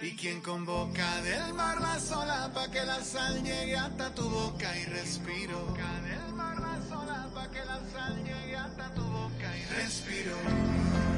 Y 0.02 0.16
quien 0.16 0.40
convoca 0.40 1.22
del 1.22 1.54
mar 1.54 1.80
la 1.80 1.98
sola 1.98 2.50
pa' 2.54 2.70
que 2.70 2.84
la 2.84 3.02
sal 3.02 3.42
llegue 3.42 3.76
hasta 3.76 4.14
tu 4.14 4.28
boca 4.28 4.76
y 4.76 4.84
respiro. 4.84 5.74
del 5.74 6.34
mar 6.34 6.60
la 6.60 6.80
sola 6.88 7.28
pa' 7.34 7.50
que 7.50 7.64
la 7.64 7.80
sal 7.92 8.24
llegue 8.24 8.56
hasta 8.56 8.94
tu 8.94 9.02
boca 9.02 9.56
y. 9.56 9.64
Respiro. 9.74 11.15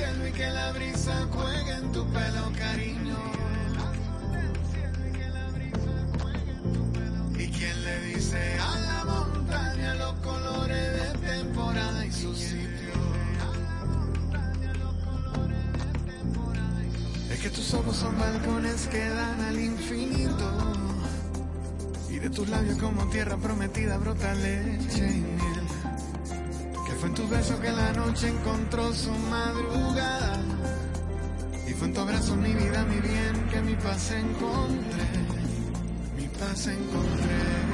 Cielo 0.00 0.28
y 0.28 0.32
que 0.32 0.50
la 0.50 0.72
brisa 0.72 1.26
juegue 1.30 1.72
en 1.72 1.92
tu 1.92 2.06
pelo, 2.06 2.52
cariño. 2.58 3.18
Y 7.38 7.46
quien 7.48 7.84
le 7.84 8.00
dice 8.06 8.58
a 8.58 8.78
la 8.80 9.04
montaña 9.04 9.94
los 9.94 10.12
colores 10.20 11.02
de 11.02 11.28
temporada 11.28 12.06
y 12.06 12.12
su 12.12 12.34
sitio. 12.34 12.94
Es 17.30 17.40
que 17.40 17.50
tus 17.50 17.74
ojos 17.74 17.96
son 17.96 18.18
balcones 18.18 18.86
que 18.88 19.08
dan 19.08 19.40
al 19.42 19.58
infinito. 19.58 20.48
Y 22.10 22.18
de 22.18 22.30
tus 22.30 22.48
labios 22.48 22.78
como 22.78 23.08
tierra 23.08 23.36
prometida 23.36 23.98
brota 23.98 24.34
leche 24.34 25.06
y 25.06 25.20
miel. 25.20 25.49
Fue 27.00 27.08
en 27.08 27.14
tus 27.14 27.30
besos 27.30 27.58
que 27.60 27.72
la 27.72 27.94
noche 27.94 28.28
encontró 28.28 28.92
su 28.92 29.10
madrugada. 29.10 30.38
Y 31.66 31.72
fue 31.72 31.88
en 31.88 31.94
tu 31.94 32.00
abrazo 32.02 32.36
mi 32.36 32.52
vida, 32.52 32.84
mi 32.84 33.00
bien, 33.00 33.48
que 33.50 33.62
mi 33.62 33.74
paz 33.76 34.10
encontré. 34.10 35.08
Mi 36.14 36.28
paz 36.28 36.66
encontré. 36.66 37.69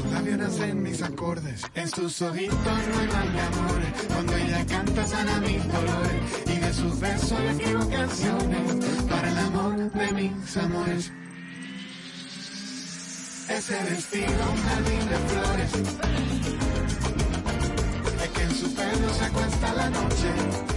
sus 0.00 0.12
labios 0.12 0.38
nacen 0.38 0.82
mis 0.82 1.02
acordes, 1.02 1.62
en 1.74 1.88
sus 1.88 2.22
ojitos 2.22 2.86
ruegan 2.94 3.32
mi 3.32 3.40
amor, 3.40 3.80
cuando 4.08 4.36
ella 4.36 4.64
canta 4.66 5.06
sana 5.06 5.40
mi 5.40 5.58
dolor, 5.58 6.10
y 6.46 6.56
de 6.58 6.72
sus 6.72 7.00
besos 7.00 7.38
le 7.40 7.50
escribo 7.50 7.88
canciones, 7.88 9.04
para 9.08 9.30
el 9.30 9.38
amor 9.38 9.92
de 9.92 10.12
mis 10.12 10.56
amores. 10.56 11.12
Ese 13.48 13.82
vestido 13.84 14.50
un 14.50 14.62
jardín 14.62 15.08
de 15.08 15.18
flores, 15.28 15.70
es 18.22 18.30
que 18.30 18.42
en 18.42 18.54
su 18.54 18.74
pelo 18.74 19.14
se 19.14 19.24
acuesta 19.24 19.74
la 19.74 19.90
noche, 19.90 20.69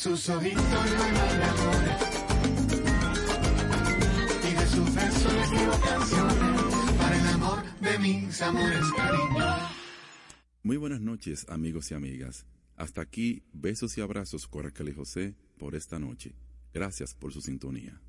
sus 0.00 0.28
no. 0.30 0.56
Y 4.42 4.54
de 4.54 4.66
para 6.96 7.18
el 7.18 7.26
amor 7.28 7.62
de 7.80 7.98
mis 7.98 8.40
amores, 8.40 8.84
cariño. 8.96 9.44
Muy 10.62 10.78
buenas 10.78 11.02
noches, 11.02 11.46
amigos 11.50 11.90
y 11.90 11.94
amigas. 11.94 12.46
Hasta 12.76 13.02
aquí, 13.02 13.42
besos 13.52 13.98
y 13.98 14.00
abrazos, 14.00 14.48
Coracal 14.48 14.88
y 14.88 14.94
José, 14.94 15.34
por 15.58 15.74
esta 15.74 15.98
noche. 15.98 16.34
Gracias 16.72 17.14
por 17.14 17.34
su 17.34 17.42
sintonía. 17.42 18.00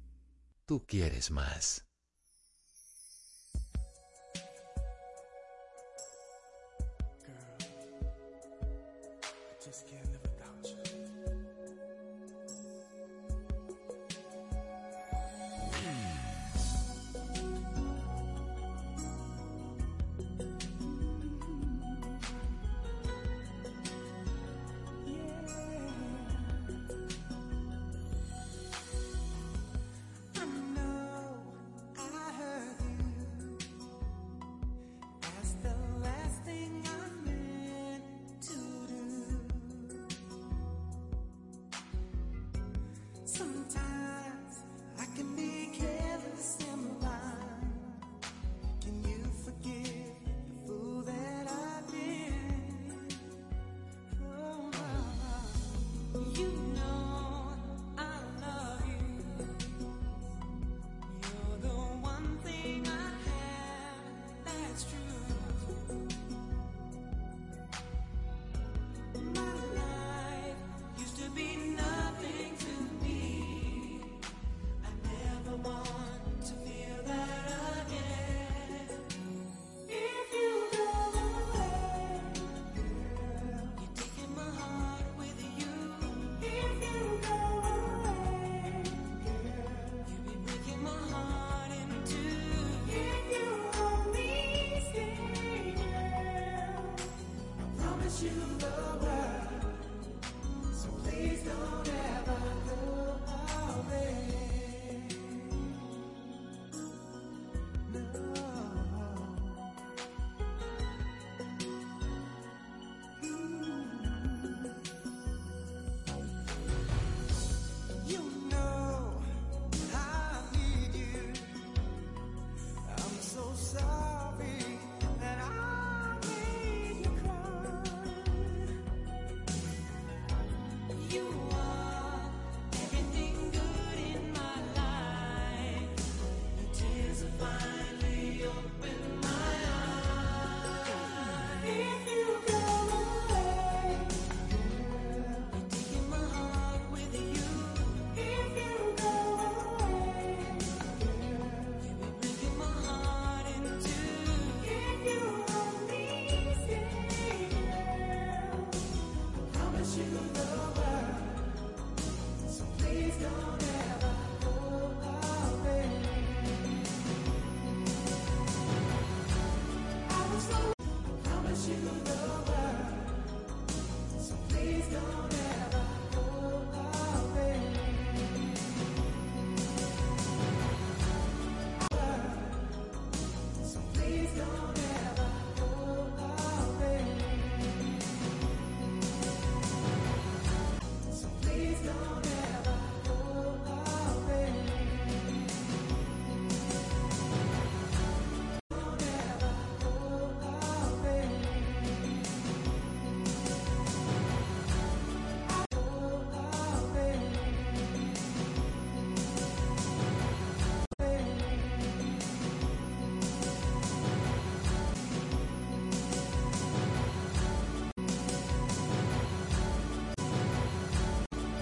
Tú 0.65 0.85
quieres 0.87 1.29
más. 1.29 1.83